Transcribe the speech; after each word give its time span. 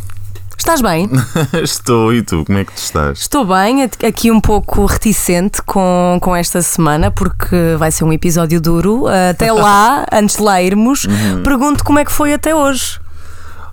Estás 0.57 0.81
bem? 0.81 1.09
estou 1.63 2.13
e 2.13 2.21
tu, 2.21 2.43
como 2.43 2.57
é 2.57 2.65
que 2.65 2.73
tu 2.73 2.77
estás? 2.77 3.19
Estou 3.19 3.45
bem, 3.45 3.83
aqui 3.83 4.29
um 4.29 4.41
pouco 4.41 4.85
reticente 4.85 5.61
com, 5.61 6.19
com 6.21 6.35
esta 6.35 6.61
semana, 6.61 7.09
porque 7.09 7.77
vai 7.79 7.93
ser 7.93 8.03
um 8.03 8.11
episódio 8.11 8.59
duro. 8.59 9.05
Até 9.29 9.53
lá, 9.55 10.05
antes 10.11 10.35
de 10.35 10.43
lá 10.43 10.61
irmos, 10.61 11.07
pergunto 11.45 11.81
como 11.85 11.99
é 11.99 12.03
que 12.03 12.11
foi 12.11 12.33
até 12.33 12.53
hoje. 12.53 12.99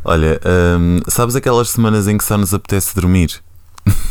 Olha, 0.05 0.41
hum, 0.79 1.01
sabes 1.09 1.35
aquelas 1.35 1.71
semanas 1.71 2.07
em 2.07 2.17
que 2.17 2.25
só 2.25 2.39
nos 2.39 2.55
apetece 2.55 2.95
dormir? 2.95 3.43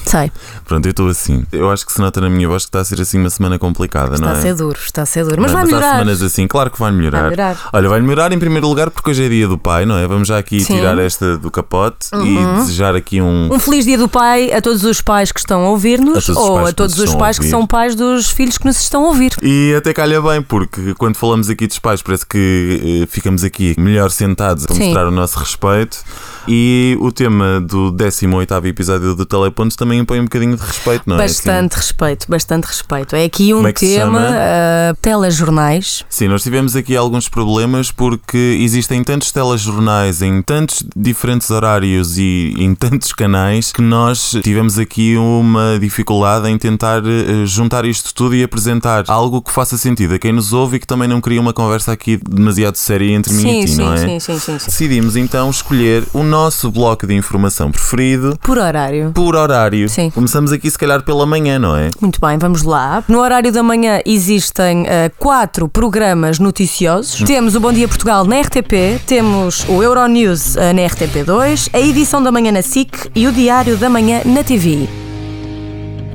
Sei, 0.05 0.31
Pronto, 0.65 0.85
eu 0.85 0.89
estou 0.91 1.07
assim. 1.07 1.45
Eu 1.51 1.69
acho 1.69 1.85
que 1.85 1.91
se 1.91 1.99
nota 2.01 2.19
na 2.19 2.29
minha 2.29 2.47
voz 2.47 2.63
que 2.63 2.69
está 2.69 2.79
a 2.79 2.85
ser 2.85 2.99
assim 2.99 3.19
uma 3.19 3.29
semana 3.29 3.59
complicada, 3.59 4.15
está 4.15 4.25
não 4.25 4.33
a 4.33 4.37
é? 4.37 4.41
ser 4.41 4.55
duro, 4.55 4.79
está 4.83 5.03
a 5.03 5.05
ser 5.05 5.23
duro. 5.23 5.39
Mas 5.41 5.51
Não 5.51 5.59
é? 5.59 5.61
vai 5.61 5.63
há 5.63 5.75
melhorar. 5.75 5.91
semanas 5.99 6.21
assim, 6.23 6.47
claro 6.47 6.71
que 6.71 6.79
vai 6.79 6.91
melhorar. 6.91 7.19
Vai 7.21 7.29
melhorar. 7.29 7.69
Olha, 7.73 7.89
vai 7.89 8.01
melhorar 8.01 8.31
em 8.31 8.39
primeiro 8.39 8.67
lugar 8.67 8.89
porque 8.89 9.09
hoje 9.09 9.25
é 9.25 9.29
dia 9.29 9.47
do 9.47 9.57
pai, 9.57 9.85
não 9.85 9.97
é? 9.97 10.07
Vamos 10.07 10.27
já 10.27 10.37
aqui 10.39 10.61
Sim. 10.61 10.73
Uhum. 10.73 10.79
tirar 10.79 10.97
esta 10.99 11.37
do 11.37 11.51
capote 11.51 12.07
e 12.13 12.55
desejar 12.57 12.95
aqui 12.95 13.21
um. 13.21 13.53
Um 13.53 13.59
feliz 13.59 13.85
dia 13.85 13.97
do 13.97 14.07
pai 14.09 14.51
a 14.51 14.61
todos 14.61 14.83
os 14.83 14.99
pais 15.01 15.31
que 15.31 15.39
estão 15.39 15.61
a 15.61 15.65
A 15.65 15.69
ouvir-nos 15.69 16.27
ou 16.29 16.65
a 16.65 16.71
todos 16.73 16.97
os 16.97 17.13
a 17.13 17.17
pais 17.17 17.37
que 17.37 17.47
são 17.47 17.67
pais 17.67 17.93
dos 17.95 18.29
filhos 18.31 18.57
que 18.57 18.65
nos 18.65 18.79
estão 18.79 19.05
a 19.05 19.07
ouvir. 19.09 19.33
E 19.43 19.75
até 19.77 19.93
calha 19.93 20.19
bem, 20.21 20.41
porque 20.41 20.93
quando 20.95 21.17
falamos 21.17 21.49
aqui 21.49 21.67
dos 21.67 21.77
pais, 21.77 22.01
parece 22.01 22.25
que 22.25 23.03
eh, 23.03 23.07
ficamos 23.07 23.43
aqui 23.43 23.75
melhor 23.77 24.09
sentados 24.09 24.65
para 24.65 24.75
Sim. 24.75 24.85
mostrar 24.85 25.07
o 25.07 25.11
nosso 25.11 25.37
respeito. 25.37 25.99
E 26.47 26.97
o 26.99 27.11
tema 27.11 27.61
do 27.61 27.91
18 27.91 28.67
episódio 28.67 29.15
do 29.15 29.25
Teleponto 29.25 29.77
também 29.77 29.99
impõe 29.99 30.19
um 30.19 30.23
bocadinho 30.23 30.55
de 30.55 30.63
respeito, 30.63 31.03
não 31.05 31.15
é? 31.15 31.19
Bastante 31.19 31.75
respeito, 31.75 32.25
bastante 32.29 32.65
respeito. 32.65 33.15
É 33.15 33.23
aqui 33.25 33.53
um 33.53 33.67
é 33.67 33.71
tema, 33.71 34.27
ah, 34.31 34.95
telejornais. 35.01 36.05
Sim, 36.09 36.27
nós 36.27 36.43
tivemos 36.43 36.75
aqui 36.75 36.95
alguns 36.95 37.29
problemas 37.29 37.91
porque 37.91 38.57
existem 38.59 39.03
tantos 39.03 39.31
telejornais 39.31 40.21
em 40.21 40.41
tantos 40.41 40.83
diferentes 40.95 41.49
horários 41.49 42.17
e 42.17 42.53
em 42.57 42.73
tantos 42.75 43.13
canais 43.13 43.71
que 43.71 43.81
nós 43.81 44.35
tivemos 44.43 44.77
aqui 44.79 45.17
uma 45.17 45.77
dificuldade 45.79 46.49
em 46.49 46.57
tentar 46.57 47.01
eh, 47.05 47.45
juntar 47.45 47.85
isto 47.85 48.13
tudo 48.13 48.35
e 48.35 48.43
apresentar 48.43 49.03
algo 49.07 49.41
que 49.41 49.51
faça 49.51 49.77
sentido 49.77 50.15
a 50.15 50.19
quem 50.19 50.31
nos 50.31 50.53
ouve 50.53 50.77
e 50.77 50.79
que 50.79 50.87
também 50.87 51.07
não 51.07 51.21
cria 51.21 51.39
uma 51.39 51.53
conversa 51.53 51.91
aqui 51.91 52.17
demasiado 52.17 52.75
séria 52.75 53.11
entre 53.11 53.33
mim 53.33 53.41
Sim, 53.41 53.61
e 53.61 53.65
ti, 53.65 53.71
sim, 53.71 53.81
não 53.81 53.93
é? 53.93 53.97
sim, 53.97 54.19
sim, 54.19 54.39
sim, 54.39 54.59
sim. 54.59 54.65
Decidimos 54.65 55.15
então 55.15 55.49
escolher 55.49 56.03
nosso 56.29 56.69
bloco 56.71 57.05
de 57.07 57.13
informação 57.15 57.71
preferido 57.71 58.37
Por 58.41 58.57
horário. 58.57 59.11
por 59.13 59.35
horário. 59.35 59.89
Sim. 59.89 60.09
Começamos 60.11 60.51
aqui 60.51 60.69
se 60.69 60.77
calhar 60.77 61.01
pela 61.03 61.25
manhã, 61.25 61.57
não 61.59 61.75
é? 61.75 61.89
Muito 61.99 62.21
bem, 62.21 62.37
vamos 62.37 62.61
lá. 62.63 63.03
No 63.07 63.19
horário 63.19 63.51
da 63.51 63.63
manhã 63.63 63.99
existem 64.05 64.85
eh, 64.87 65.11
quatro 65.17 65.67
programas 65.67 66.39
noticiosos. 66.39 67.21
Temos 67.27 67.55
o 67.55 67.59
Bom 67.59 67.73
Dia 67.73 67.87
Portugal 67.87 68.23
na 68.25 68.39
RTP, 68.41 69.01
temos 69.05 69.65
o 69.67 69.81
Euronews 69.83 70.55
eh, 70.55 70.71
na 70.71 70.83
RTP2, 70.83 71.69
a 71.73 71.79
edição 71.79 72.21
da 72.21 72.31
manhã 72.31 72.51
na 72.51 72.61
SIC 72.61 73.11
e 73.15 73.27
o 73.27 73.31
Diário 73.31 73.75
da 73.77 73.89
Manhã 73.89 74.21
na 74.25 74.43
TVI. 74.43 75.08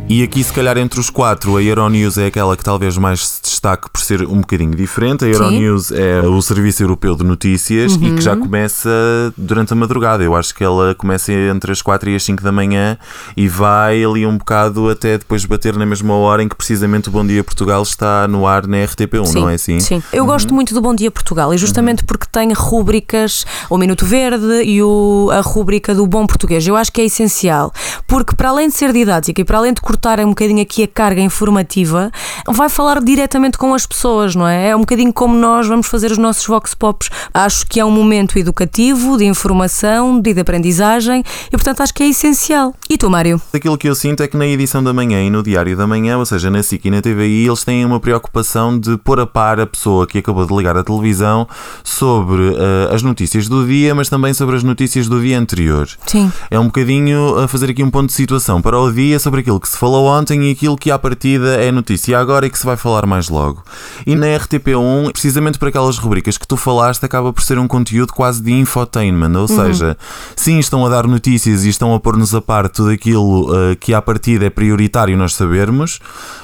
E 0.06 0.22
aqui, 0.22 0.44
se 0.44 0.52
calhar, 0.52 0.77
entre 0.77 1.00
os 1.00 1.08
quatro, 1.08 1.56
a 1.56 1.62
Euronews 1.62 2.19
é 2.19 2.27
aquela 2.27 2.56
que 2.56 2.62
talvez 2.62 2.97
mais 2.98 3.27
se 3.27 3.42
destaque 3.42 3.88
por 3.91 4.00
ser 4.00 4.22
um 4.22 4.41
bocadinho 4.42 4.72
diferente. 4.77 5.24
A 5.24 5.28
Euronews 5.28 5.91
é 5.91 6.20
o 6.20 6.41
Serviço 6.42 6.83
Europeu 6.83 7.16
de 7.16 7.24
Notícias 7.24 7.94
e 7.94 8.12
que 8.14 8.20
já 8.20 8.36
começa 8.36 8.88
durante 9.36 9.72
a 9.72 9.77
madrugada. 9.77 10.22
Eu 10.22 10.36
acho 10.36 10.55
que 10.55 10.62
ela 10.62 10.94
começa 10.94 11.32
entre 11.32 11.72
as 11.72 11.80
quatro 11.80 12.10
e 12.10 12.14
as 12.14 12.22
cinco 12.22 12.42
da 12.44 12.52
manhã 12.52 12.98
e 13.34 13.48
vai 13.48 14.05
ali 14.05 14.25
um 14.27 14.36
bocado 14.36 14.91
até 14.91 15.16
depois 15.19 15.47
bater 15.47 15.75
na 15.75 15.86
mesma 15.86 16.14
hora 16.14 16.42
em 16.42 16.48
que 16.48 16.55
precisamente 16.55 17.08
o 17.08 17.12
Bom 17.12 17.27
Dia 17.27 17.42
Portugal 17.42 17.82
está 17.82 18.28
no 18.28 18.47
ar 18.47 18.66
na 18.66 18.77
RTP1, 18.77 19.32
não 19.41 19.48
é 19.48 19.55
assim? 19.55 19.80
Sim. 19.80 20.02
Eu 20.12 20.27
gosto 20.27 20.52
muito 20.55 20.75
do 20.75 20.82
Bom 20.82 20.94
Dia 20.94 21.10
Portugal 21.10 21.52
e 21.55 21.58
justamente 21.58 22.05
porque 22.05 22.27
tem 22.30 22.52
rúbricas, 22.52 23.44
o 23.70 23.78
Minuto 23.78 24.05
Verde 24.05 24.62
e 24.64 24.80
o- 24.82 25.30
a 25.32 25.41
rúbrica 25.41 25.94
do 25.94 26.06
Bom 26.06 26.26
Português. 26.26 26.65
Eu 26.66 26.76
acho 26.76 26.92
que 26.92 27.00
é 27.00 27.04
essencial, 27.06 27.72
porque 28.06 28.36
para 28.36 28.50
além 28.50 28.69
de 28.69 28.75
ser 28.75 28.92
didática 28.92 29.41
e 29.41 29.44
para 29.44 29.59
além 29.59 29.72
de 29.72 29.81
cortar 29.94 30.19
um 30.21 30.31
bocadinho 30.31 30.60
aqui 30.60 30.82
a 30.82 30.88
carga 30.88 31.21
informativa, 31.21 32.10
vai 32.49 32.69
falar 32.69 33.00
diretamente 33.00 33.56
com 33.56 33.72
as 33.72 33.87
pessoas, 33.87 34.34
não 34.34 34.47
é? 34.47 34.71
É 34.71 34.77
um 34.77 34.81
bocadinho 34.81 35.12
como 35.12 35.37
nós 35.37 35.69
vamos 35.69 35.87
fazer 35.87 36.10
os 36.10 36.19
nossos 36.19 36.44
Vox 36.47 36.75
Pops. 36.75 37.10
Acho 37.32 37.65
que 37.66 37.78
é 37.78 37.84
um 37.84 37.93
momento 37.93 38.37
educativo, 38.37 39.16
de 39.16 39.25
informação, 39.25 40.21
de 40.21 40.38
aprendizagem 40.38 41.22
e, 41.47 41.50
portanto, 41.53 41.81
acho 41.81 41.94
que 41.94 42.03
é 42.03 42.09
essencial. 42.09 42.75
E 42.91 42.99
tu, 42.99 43.09
Mário? 43.09 43.41
Aquilo 43.53 43.78
que 43.78 43.88
eu 43.88 43.94
sinto 43.94 44.22
é 44.22 44.27
que 44.27 44.37
na 44.37 44.47
edição 44.47 44.83
da 44.83 44.93
manhã 44.93 45.22
e 45.22 45.31
no 45.31 45.44
diário 45.44 45.77
da 45.77 45.87
manhã, 45.87 46.19
ou 46.19 46.27
seja, 46.27 46.50
na 46.50 46.62
SIC 46.62 46.87
e 46.87 46.91
na 46.91 47.00
TVI, 47.00 47.47
eles 47.47 47.62
têm 47.62 47.84
uma 47.84 48.00
preocupação 48.00 48.77
de 48.77 48.99
pôr 48.99 49.21
a 49.21 49.27
par 49.27 49.60
a 49.60 49.66
pessoa 49.66 50.09
que 50.09 50.19
acabou 50.19 50.44
de 50.44 50.54
ligar 50.54 50.77
a 50.77 50.83
televisão 50.83 51.47
sobre 51.84 52.43
eh, 52.56 52.94
as 52.94 53.03
notícias 53.03 53.49
do 53.49 53.65
dia, 53.65 53.94
mas 53.94 54.09
também 54.09 54.34
sobre 54.34 54.56
as 54.56 54.65
notícias 54.65 55.09
do 55.09 55.21
dia 55.21 55.38
anterior. 55.38 55.88
Sim. 56.04 56.33
É 56.50 56.59
um 56.59 56.66
bocadinho 56.66 57.38
a 57.38 57.47
fazer 57.47 57.71
aqui 57.71 57.83
um 57.83 57.91
ponto 57.91 58.09
de 58.09 58.15
situação 58.15 58.60
para 58.60 58.78
o 58.78 58.91
dia 58.91 59.21
sobre 59.21 59.41
aquilo 59.41 59.60
que 59.60 59.69
se 59.69 59.78
falou 59.84 60.06
ontem 60.06 60.45
e 60.45 60.53
aquilo 60.53 60.78
que 60.78 60.91
à 60.91 60.99
partida 60.99 61.62
é 61.62 61.71
notícia 61.71 62.19
agora 62.19 62.47
e 62.47 62.50
que 62.50 62.59
se 62.59 62.65
vai 62.65 62.75
falar 62.75 63.05
mais 63.05 63.28
logo. 63.28 63.62
E 64.06 64.15
na 64.15 64.28
RTP1, 64.28 65.12
precisamente 65.12 65.59
por 65.59 65.69
aquelas 65.69 65.99
rubricas 65.99 66.39
que 66.39 66.49
tu 66.49 66.56
falaste, 66.56 67.05
acaba 67.05 67.31
por 67.34 67.43
ser 67.43 67.59
um 67.59 67.69
conteúdo 67.69 68.15
quase 68.15 68.43
de 68.43 68.50
infotainment, 68.50 69.39
ou 69.39 69.47
seja, 69.47 69.95
sim, 70.34 70.59
estão 70.59 70.87
a 70.87 70.89
dar 70.89 71.06
notícias 71.06 71.67
e 71.67 71.69
estão 71.69 71.95
a 71.95 72.00
pôr-nos 72.00 72.34
a 72.34 72.41
par 72.41 72.67
tudo 72.71 72.93
aquilo 72.93 73.55
eh, 73.55 73.75
que 73.75 73.93
à 73.93 74.00
partida 74.00 74.47
é 74.47 74.49
prioritário 74.49 75.19
nós 75.19 75.34
sabermos. 75.34 76.01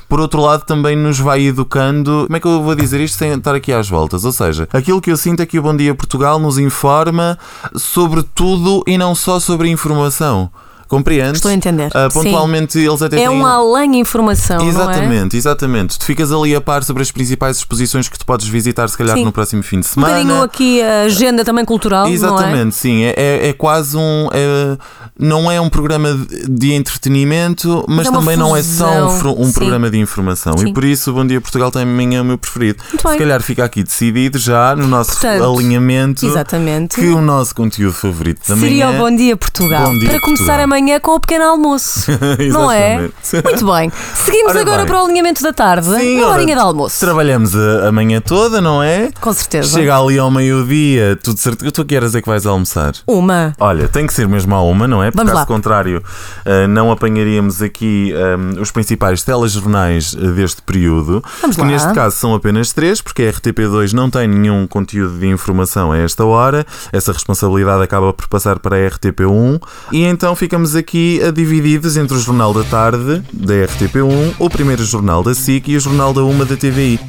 Por 0.07 0.21
outro 0.21 0.43
lado, 0.43 0.67
também 0.67 0.95
nos 0.95 1.19
vai 1.19 1.41
educando. 1.41 2.25
Como 2.27 2.37
é 2.37 2.41
que 2.41 2.47
eu 2.47 2.63
vou 2.63 2.75
dizer 2.75 3.01
isto 3.01 3.17
sem 3.17 3.33
estar 3.33 3.55
aqui 3.55 3.73
às 3.73 3.89
voltas? 3.89 4.27
Ou 4.27 4.33
seja, 4.33 4.69
aquilo 4.71 5.01
que 5.01 5.11
eu 5.11 5.17
sinto 5.17 5.41
é 5.41 5.47
que 5.47 5.59
o 5.59 5.63
Bom 5.63 5.75
Dia 5.75 5.95
Portugal 5.95 6.39
nos 6.39 6.59
informa 6.59 7.39
sobre 7.75 8.23
tudo 8.23 8.85
e 8.87 8.99
não 8.99 9.15
só 9.15 9.41
sobre 9.41 9.71
informação. 9.71 10.51
Compreendes? 10.91 11.37
Estou 11.37 11.53
a 11.53 11.55
entender. 11.55 11.89
Sim. 11.93 12.09
pontualmente, 12.13 12.77
eles 12.79 13.01
até 13.01 13.17
É 13.17 13.19
têm. 13.21 13.29
um 13.29 13.47
além 13.47 14.01
informação, 14.01 14.61
é? 14.61 14.67
Exatamente, 14.67 15.37
exatamente. 15.37 15.97
Tu 15.99 16.05
ficas 16.05 16.33
ali 16.33 16.53
a 16.55 16.61
par 16.61 16.83
sobre 16.83 17.01
as 17.03 17.13
principais 17.13 17.59
exposições 17.59 18.09
que 18.09 18.19
tu 18.19 18.27
podes 18.27 18.49
visitar, 18.49 18.89
se 18.89 18.99
calhar, 18.99 19.17
Sim. 19.17 19.25
no 19.25 19.31
próximo 19.31 19.63
fim 19.63 19.79
de 19.79 19.87
Um 19.87 19.89
semana. 19.89 20.15
bocadinho 20.15 20.43
aqui 20.43 20.83
a 20.83 21.03
agenda 21.03 21.45
também 21.45 21.65
cultural, 21.65 22.07
é? 22.07 22.11
Exatamente, 22.11 22.75
sim. 22.75 23.05
É, 23.05 23.15
é, 23.17 23.49
é 23.51 23.53
quase 23.53 23.97
um. 23.97 24.29
é- 24.33 24.77
não 25.19 25.51
é 25.51 25.61
um 25.61 25.69
programa 25.69 26.19
de 26.49 26.73
entretenimento, 26.73 27.85
mas 27.89 28.07
é 28.07 28.11
uma 28.11 28.19
também 28.21 28.37
não 28.37 28.57
é 28.57 28.63
só 28.63 29.07
um, 29.09 29.43
um 29.43 29.45
sim. 29.47 29.53
programa 29.53 29.91
de 29.91 29.99
informação. 29.99 30.57
Sim. 30.59 30.69
E 30.69 30.73
por 30.73 30.83
isso 30.85 31.11
o 31.11 31.15
Bom 31.15 31.27
Dia 31.27 31.41
Portugal 31.41 31.71
também 31.71 32.17
é 32.17 32.21
o 32.21 32.25
meu 32.25 32.39
preferido. 32.39 32.83
Muito 32.89 33.03
Se 33.03 33.09
bem. 33.09 33.19
calhar 33.19 33.43
fica 33.43 33.65
aqui 33.65 33.83
decidido 33.83 34.39
já 34.39 34.75
no 34.75 34.87
nosso 34.89 35.13
Portanto, 35.13 35.45
alinhamento 35.57 36.27
Exatamente. 36.27 36.97
que 36.97 37.07
o 37.09 37.21
nosso 37.21 37.55
conteúdo 37.55 37.93
favorito 37.95 38.41
da 38.49 38.57
Seria 38.57 38.91
o 38.91 38.95
Bom 38.95 39.15
Dia 39.15 39.37
Portugal. 39.37 39.85
Bom 39.87 39.99
Dia 39.99 40.09
para 40.11 40.21
começar 40.21 40.45
Portugal. 40.45 40.65
Amanhã 40.81 40.99
com 40.99 41.13
o 41.13 41.21
pequeno 41.21 41.45
almoço. 41.45 42.11
não 42.51 42.71
é? 42.71 42.99
Muito 42.99 43.73
bem. 43.73 43.93
Seguimos 44.15 44.51
Ora 44.51 44.61
agora 44.63 44.79
bem. 44.79 44.87
para 44.87 45.03
o 45.03 45.05
alinhamento 45.05 45.43
da 45.43 45.53
tarde. 45.53 45.87
Sim, 45.87 46.19
uma 46.19 46.29
horinha 46.29 46.55
de 46.55 46.61
almoço. 46.61 46.99
Trabalhamos 46.99 47.55
a, 47.55 47.89
a 47.89 47.93
manhã 47.93 48.21
toda, 48.21 48.61
não 48.61 48.83
é? 48.83 49.11
Com 49.21 49.33
certeza. 49.33 49.79
Chega 49.79 49.99
ali 49.99 50.19
ao 50.19 50.31
meio-dia, 50.31 51.19
tudo 51.23 51.39
certo. 51.39 51.71
Tu 51.71 51.85
que 51.85 51.97
horas 51.97 52.15
é 52.15 52.23
que 52.23 52.29
vais 52.29 52.47
almoçar? 52.47 52.95
Uma. 53.07 53.55
Olha, 53.61 53.89
tem 53.89 54.07
que 54.07 54.13
ser 54.15 54.27
mesmo 54.27 54.55
a 54.55 54.63
uma, 54.63 54.89
não 54.89 55.03
é? 55.03 55.11
Porque 55.11 55.19
Vamos 55.19 55.33
caso 55.33 55.41
lá. 55.41 55.47
contrário, 55.47 56.03
eh, 56.45 56.67
não 56.67 56.91
apanharíamos 56.91 57.61
aqui 57.63 58.13
eh, 58.15 58.61
os 58.61 58.71
principais 58.71 59.23
telejornais 59.23 60.17
eh, 60.19 60.29
deste 60.33 60.63
período. 60.63 61.23
Vamos 61.43 61.57
que 61.57 61.63
lá. 61.63 61.69
neste 61.69 61.93
caso 61.93 62.17
são 62.17 62.35
apenas 62.35 62.73
três, 62.73 63.03
porque 63.03 63.23
a 63.23 63.33
RTP2 63.33 63.93
não 63.93 64.09
tem 64.09 64.27
nenhum 64.27 64.67
conteúdo 64.67 65.19
de 65.19 65.27
informação 65.27 65.93
a 65.93 65.99
esta 65.99 66.25
hora. 66.25 66.67
Essa 66.93 67.13
responsabilidade 67.13 67.83
acaba 67.83 68.13
por 68.13 68.29
passar 68.29 68.59
para 68.59 68.77
a 68.77 68.91
RTP1. 68.91 69.61
E 69.93 70.05
então 70.05 70.35
ficamos 70.35 70.70
aqui 70.75 71.21
eh, 71.23 71.33
divididos 71.33 71.97
entre 71.97 72.17
o 72.17 72.21
Jornal 72.21 72.53
da 72.53 72.65
Tarde, 72.65 73.23
da 73.33 73.55
RTP1, 73.55 74.35
o 74.39 74.51
primeiro 74.51 74.85
jornal 74.85 75.23
da 75.23 75.35
SIC 75.35 75.69
e 75.69 75.77
o 75.77 75.81
Jornal 75.81 76.13
da 76.13 76.23
Uma 76.23 76.45
da 76.45 76.57
TVI. 76.57 77.01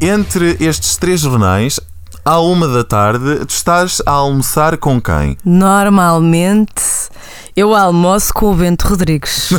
Entre 0.00 0.56
estes 0.60 0.96
três 0.96 1.20
jornais, 1.20 1.80
à 2.24 2.40
uma 2.40 2.68
da 2.68 2.84
tarde, 2.84 3.44
tu 3.46 3.50
estás 3.50 4.02
a 4.04 4.10
almoçar 4.12 4.76
com 4.78 5.00
quem? 5.00 5.36
Normalmente 5.44 6.82
eu 7.60 7.74
almoço 7.74 8.32
com 8.32 8.50
o 8.50 8.54
Bento 8.54 8.88
Rodrigues. 8.88 9.50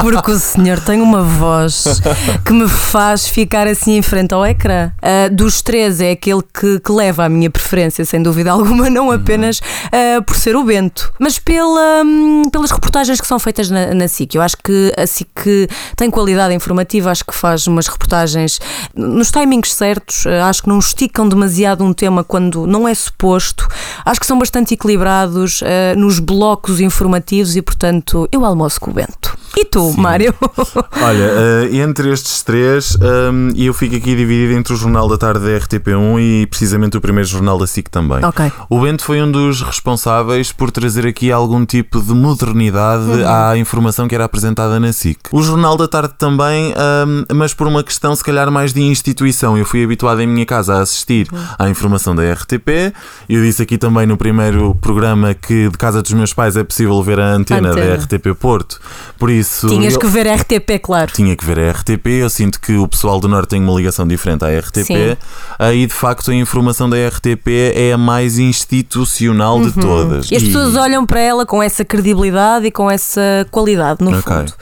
Porque 0.00 0.30
o 0.30 0.38
senhor 0.38 0.80
tem 0.80 1.02
uma 1.02 1.22
voz 1.22 2.00
que 2.46 2.52
me 2.52 2.66
faz 2.66 3.28
ficar 3.28 3.66
assim 3.66 3.98
em 3.98 4.02
frente 4.02 4.32
ao 4.32 4.44
ecrã. 4.46 4.90
Ah, 5.02 5.28
dos 5.30 5.60
três 5.60 6.00
é 6.00 6.12
aquele 6.12 6.40
que, 6.42 6.80
que 6.80 6.90
leva 6.90 7.24
a 7.24 7.28
minha 7.28 7.50
preferência, 7.50 8.06
sem 8.06 8.22
dúvida 8.22 8.52
alguma, 8.52 8.88
não 8.88 9.10
apenas 9.10 9.60
ah, 9.92 10.22
por 10.22 10.34
ser 10.34 10.56
o 10.56 10.64
Bento, 10.64 11.12
mas 11.18 11.38
pela, 11.38 12.02
hum, 12.02 12.44
pelas 12.50 12.70
reportagens 12.70 13.20
que 13.20 13.26
são 13.26 13.38
feitas 13.38 13.68
na, 13.68 13.92
na 13.92 14.08
SIC. 14.08 14.34
Eu 14.34 14.42
acho 14.42 14.56
que 14.56 14.92
a 14.96 15.06
SIC 15.06 15.68
tem 15.94 16.10
qualidade 16.10 16.54
informativa, 16.54 17.10
acho 17.10 17.24
que 17.24 17.34
faz 17.34 17.66
umas 17.66 17.86
reportagens 17.86 18.58
nos 18.94 19.30
timings 19.30 19.74
certos, 19.74 20.26
ah, 20.26 20.48
acho 20.48 20.62
que 20.62 20.70
não 20.70 20.78
esticam 20.78 21.28
demasiado 21.28 21.84
um 21.84 21.92
tema 21.92 22.24
quando 22.24 22.66
não 22.66 22.88
é 22.88 22.94
suposto, 22.94 23.68
acho 24.06 24.18
que 24.18 24.26
são 24.26 24.38
bastante 24.38 24.72
equilibrados 24.72 25.62
ah, 25.62 25.94
nos 25.96 26.18
blocos 26.18 26.80
informativos 26.80 27.41
e, 27.56 27.62
portanto, 27.62 28.28
eu 28.32 28.44
almoço 28.44 28.80
com 28.80 28.90
o 28.90 28.94
Bento. 28.94 29.36
E 29.56 29.64
tu, 29.66 29.90
Sim. 29.92 30.00
Mário? 30.00 30.34
Olha, 31.02 31.24
eh, 31.72 31.76
entre 31.76 32.10
estes 32.10 32.42
três, 32.42 32.96
ehm, 33.00 33.50
eu 33.56 33.74
fico 33.74 33.94
aqui 33.96 34.16
dividido 34.16 34.54
entre 34.58 34.72
o 34.72 34.76
Jornal 34.76 35.06
da 35.08 35.18
Tarde 35.18 35.40
da 35.44 35.58
RTP1 35.58 36.18
e 36.20 36.46
precisamente 36.46 36.96
o 36.96 37.00
primeiro 37.00 37.28
jornal 37.28 37.58
da 37.58 37.66
SIC 37.66 37.88
também. 37.90 38.24
ok. 38.24 38.50
O 38.70 38.80
Bento 38.80 39.04
foi 39.04 39.22
um 39.22 39.30
dos 39.30 39.60
responsáveis 39.60 40.52
por 40.52 40.70
trazer 40.70 41.06
aqui 41.06 41.30
algum 41.30 41.66
tipo 41.66 42.00
de 42.00 42.12
modernidade 42.14 43.02
Uhum. 43.02 43.28
à 43.28 43.56
informação 43.58 44.08
que 44.08 44.14
era 44.14 44.24
apresentada 44.24 44.80
na 44.80 44.92
SIC. 44.92 45.18
O 45.30 45.42
Jornal 45.42 45.76
da 45.76 45.86
Tarde 45.86 46.14
também, 46.18 46.72
ahm, 46.76 47.24
mas 47.34 47.52
por 47.52 47.66
uma 47.66 47.82
questão 47.82 48.14
se 48.16 48.24
calhar 48.24 48.50
mais 48.50 48.72
de 48.72 48.80
instituição. 48.80 49.56
Eu 49.58 49.66
fui 49.66 49.84
habituado 49.84 50.20
em 50.20 50.26
minha 50.26 50.46
casa 50.46 50.76
a 50.76 50.80
assistir 50.80 51.28
Uhum. 51.30 51.38
à 51.58 51.68
informação 51.68 52.14
da 52.14 52.22
RTP. 52.32 52.92
Eu 53.28 53.42
disse 53.42 53.62
aqui 53.62 53.76
também 53.76 54.06
no 54.06 54.16
primeiro 54.16 54.74
programa 54.80 55.34
que 55.34 55.68
de 55.68 55.76
casa 55.76 56.00
dos 56.00 56.12
meus 56.12 56.32
pais 56.32 56.56
é 56.56 56.64
possível 56.64 57.02
ver 57.02 57.20
a 57.20 57.34
antena, 57.34 57.70
Antena. 57.70 57.86
da 57.96 58.02
RTP 58.02 58.34
Porto. 58.34 58.80
Por 59.18 59.28
isso. 59.30 59.41
Tinhas 59.68 59.94
eu- 59.94 60.00
que 60.00 60.06
ver 60.06 60.26
RTP, 60.26 60.78
claro. 60.78 61.10
tinha 61.12 61.36
que 61.36 61.44
ver 61.44 61.58
a 61.58 61.70
RTP. 61.70 62.06
Eu 62.20 62.30
sinto 62.30 62.60
que 62.60 62.76
o 62.76 62.86
pessoal 62.88 63.20
do 63.20 63.28
Norte 63.28 63.50
tem 63.50 63.60
uma 63.62 63.72
ligação 63.74 64.06
diferente 64.06 64.44
à 64.44 64.48
RTP. 64.48 64.84
Sim. 64.84 65.16
Aí, 65.58 65.86
de 65.86 65.92
facto, 65.94 66.30
a 66.30 66.34
informação 66.34 66.88
da 66.88 66.96
RTP 66.96 67.72
é 67.74 67.92
a 67.92 67.98
mais 67.98 68.38
institucional 68.38 69.60
de 69.60 69.72
todas. 69.72 70.26
Uhum. 70.26 70.32
E 70.32 70.36
as 70.36 70.42
pessoas 70.42 70.76
olham 70.76 71.04
para 71.06 71.20
ela 71.20 71.46
com 71.46 71.62
essa 71.62 71.84
credibilidade 71.84 72.66
e 72.66 72.70
com 72.70 72.90
essa 72.90 73.46
qualidade, 73.50 74.02
no 74.04 74.10
Ok. 74.18 74.22
fundo. 74.22 74.52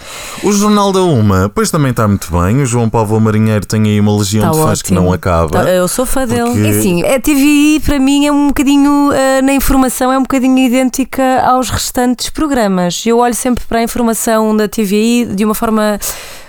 O 0.44 0.52
Jornal 0.52 0.92
da 0.92 1.02
Uma, 1.02 1.50
pois 1.54 1.70
também 1.70 1.90
está 1.90 2.06
muito 2.06 2.28
bem. 2.30 2.62
O 2.62 2.66
João 2.66 2.88
Paulo 2.88 3.20
Marinheiro 3.20 3.66
tem 3.66 3.82
aí 3.84 4.00
uma 4.00 4.16
legião 4.16 4.44
Está 4.50 4.58
de 4.58 4.66
fãs 4.66 4.82
que 4.82 4.92
não 4.92 5.12
acaba. 5.12 5.50
Tá, 5.64 5.70
Eu 5.70 5.88
sou 5.88 6.04
fã 6.06 6.26
dele. 6.26 6.50
Porque- 6.50 6.60
É 6.66 6.70
assim, 6.70 7.02
a 7.04 7.20
TVI 7.20 7.80
para 7.84 7.98
mim 7.98 8.26
é 8.26 8.32
um 8.32 8.48
bocadinho, 8.48 9.12
eh, 9.12 9.42
na 9.42 9.52
informação, 9.52 10.12
é 10.12 10.18
um 10.18 10.22
bocadinho 10.22 10.58
idêntica 10.58 11.40
aos 11.44 11.70
restantes 11.70 12.30
programas. 12.30 13.02
Eu 13.06 13.18
olho 13.18 13.34
sempre 13.34 13.64
para 13.64 13.78
a 13.78 13.82
informação 13.82 14.56
da 14.56 14.68
TVI 14.70 15.26
de 15.26 15.44
uma 15.44 15.54
forma, 15.54 15.98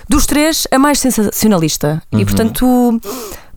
dos 0.08 0.26
três, 0.26 0.68
a 0.72 0.80
mais 0.80 1.00
sensacionalista. 1.00 2.02
Uhum. 2.12 2.20
E 2.20 2.26
portanto, 2.26 3.02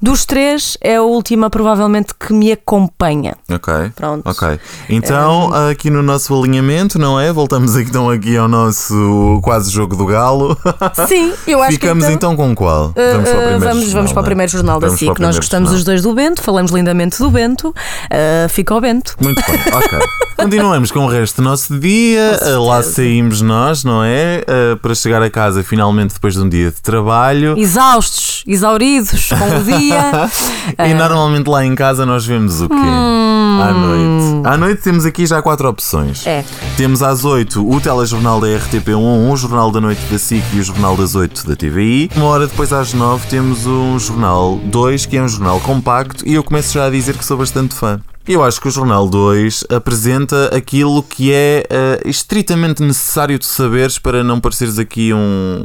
dos 0.05 0.27
três, 0.27 0.77
é 0.83 0.97
a 0.97 1.03
última 1.03 1.49
provavelmente 1.49 2.13
que 2.15 2.31
me 2.35 2.53
acompanha. 2.53 3.35
Ok. 3.51 3.73
Pronto. 3.97 4.29
Ok. 4.29 4.61
Então, 4.91 5.51
aqui 5.71 5.89
no 5.89 6.03
nosso 6.03 6.39
alinhamento, 6.39 6.99
não 6.99 7.19
é? 7.19 7.33
Voltamos 7.33 7.75
então 7.75 8.11
aqui 8.11 8.37
ao 8.37 8.47
nosso 8.47 9.41
quase 9.43 9.71
jogo 9.71 9.97
do 9.97 10.05
galo. 10.05 10.59
Sim, 11.09 11.33
eu 11.47 11.63
acho 11.63 11.73
Ficamos 11.73 12.05
que 12.05 12.13
então, 12.13 12.37
com 12.37 12.55
qual? 12.55 12.89
Uh, 12.89 12.95
Vamos 12.95 13.31
para 13.31 13.39
o 13.39 13.41
uh, 13.41 13.47
primeiro 13.47 13.61
vamos, 13.61 13.85
jornal, 13.85 13.95
vamos 13.95 14.13
para 14.13 14.21
o 14.21 14.23
é? 14.23 14.27
primeiro 14.27 14.53
jornal 14.53 14.81
da 14.81 14.91
SIC. 14.91 15.19
Nós 15.19 15.37
gostamos 15.39 15.71
jornal. 15.71 15.79
os 15.79 15.85
dois 15.85 16.03
do 16.03 16.13
Bento, 16.13 16.43
falamos 16.43 16.71
lindamente 16.71 17.19
do 17.19 17.31
Bento. 17.31 17.71
Uh, 17.71 18.49
fica 18.51 18.75
o 18.75 18.81
Bento. 18.83 19.17
Muito 19.23 19.43
bem, 19.47 19.59
ok. 19.73 19.99
Continuamos 20.37 20.91
com 20.91 21.07
o 21.07 21.09
resto 21.09 21.41
do 21.41 21.45
nosso 21.49 21.81
dia. 21.81 22.39
Lá 22.59 22.83
saímos 22.83 23.41
nós, 23.41 23.83
não 23.85 24.05
é? 24.05 24.45
Uh, 24.47 24.77
para 24.77 24.95
chegar 24.95 25.23
a 25.23 25.31
casa 25.31 25.63
finalmente 25.63 26.13
depois 26.13 26.35
de 26.35 26.41
um 26.41 26.49
dia 26.49 26.71
de 26.71 26.83
trabalho. 26.83 27.57
Exaustos, 27.57 28.45
exauridos 28.47 29.31
com 29.31 29.57
o 29.57 29.63
dia. 29.65 29.94
E 30.79 30.95
normalmente 30.95 31.49
lá 31.49 31.65
em 31.65 31.75
casa 31.75 32.07
nós 32.07 32.25
vemos 32.25 32.61
o 32.61 32.69
quê? 32.69 32.75
À 32.75 33.73
noite. 33.73 34.49
À 34.49 34.57
noite 34.57 34.83
temos 34.83 35.05
aqui 35.05 35.27
já 35.27 35.41
quatro 35.41 35.69
opções. 35.69 36.27
Hum. 36.27 36.31
É. 36.31 36.45
Temos 36.77 37.03
às 37.03 37.25
8 37.25 37.67
o 37.69 37.81
telejornal 37.81 38.41
da 38.41 38.47
RTP1, 38.49 39.31
o 39.31 39.37
jornal 39.37 39.71
da 39.71 39.81
noite 39.81 40.01
da 40.11 40.19
SIC 40.19 40.45
e 40.55 40.61
o 40.61 40.65
jornal 40.65 40.97
das 40.97 41.15
8 41.15 41.47
da 41.47 41.55
TVI. 41.55 42.11
Uma 42.17 42.27
hora 42.27 42.47
depois 42.47 42.73
às 42.73 42.93
9 42.93 43.27
temos 43.29 43.67
um 43.67 43.99
jornal 43.99 44.57
2, 44.65 45.07
que 45.07 45.17
é 45.17 45.23
um 45.23 45.29
jornal 45.29 45.61
compacto, 45.61 46.27
e 46.27 46.35
eu 46.35 46.43
começo 46.43 46.75
já 46.75 46.87
a 46.87 46.91
dizer 46.91 47.17
que 47.17 47.25
sou 47.25 47.37
bastante 47.37 47.75
fã. 47.75 48.01
Eu 48.27 48.43
acho 48.43 48.59
que 48.59 48.69
o 48.69 48.71
Jornal 48.71 49.07
2 49.07 49.65
apresenta 49.69 50.47
aquilo 50.57 51.03
que 51.03 51.31
é 51.31 51.67
eh, 51.69 52.01
estritamente 52.07 52.83
necessário 52.83 53.39
de 53.39 53.45
saberes 53.45 53.99
para 53.99 54.25
não 54.25 54.41
pareceres 54.41 54.79
aqui 54.79 55.13
um, 55.13 55.63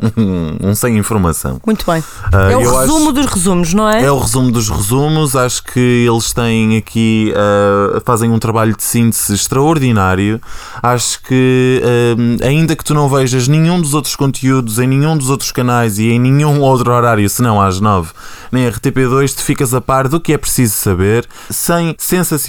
um, 0.61 0.75
sem 0.75 0.97
informação. 0.97 1.61
Muito 1.65 1.85
bem. 1.89 2.03
Ah, 2.33 2.51
é 2.51 2.57
o 2.57 2.61
eu 2.61 2.77
acho- 2.77 2.79
resumo 2.91 3.13
dos 3.13 3.25
resumos, 3.27 3.73
não 3.73 3.89
é? 3.89 4.03
é 4.03 4.11
o 4.11 4.19
resumo 4.19 4.51
dos 4.51 4.67
resumos. 4.69 5.37
Acho 5.37 5.63
que 5.63 6.05
eles 6.05 6.33
têm 6.33 6.75
aqui, 6.75 7.33
uh, 7.33 8.01
fazem 8.03 8.29
um 8.29 8.37
trabalho 8.37 8.75
de 8.75 8.83
síntese 8.83 9.33
extraordinário. 9.33 10.41
Acho 10.83 11.23
que, 11.23 11.81
um, 12.17 12.45
ainda 12.45 12.75
que 12.75 12.83
tu 12.83 12.93
não 12.93 13.07
vejas 13.07 13.47
nenhum 13.47 13.79
dos 13.81 13.93
outros 13.93 14.17
conteúdos 14.17 14.79
em 14.79 14.87
nenhum 14.87 15.17
dos 15.17 15.29
outros 15.29 15.53
canais 15.53 15.97
e 15.97 16.09
em 16.09 16.19
nenhum 16.19 16.59
outro 16.61 16.91
horário, 16.91 17.29
senão 17.29 17.61
às 17.61 17.79
9, 17.79 18.11
nem 18.51 18.69
RTP2, 18.69 19.33
tu 19.33 19.43
ficas 19.43 19.73
a 19.73 19.79
par 19.79 20.09
do 20.09 20.19
que 20.19 20.33
é 20.33 20.37
preciso 20.37 20.73
saber, 20.73 21.25
sem 21.49 21.95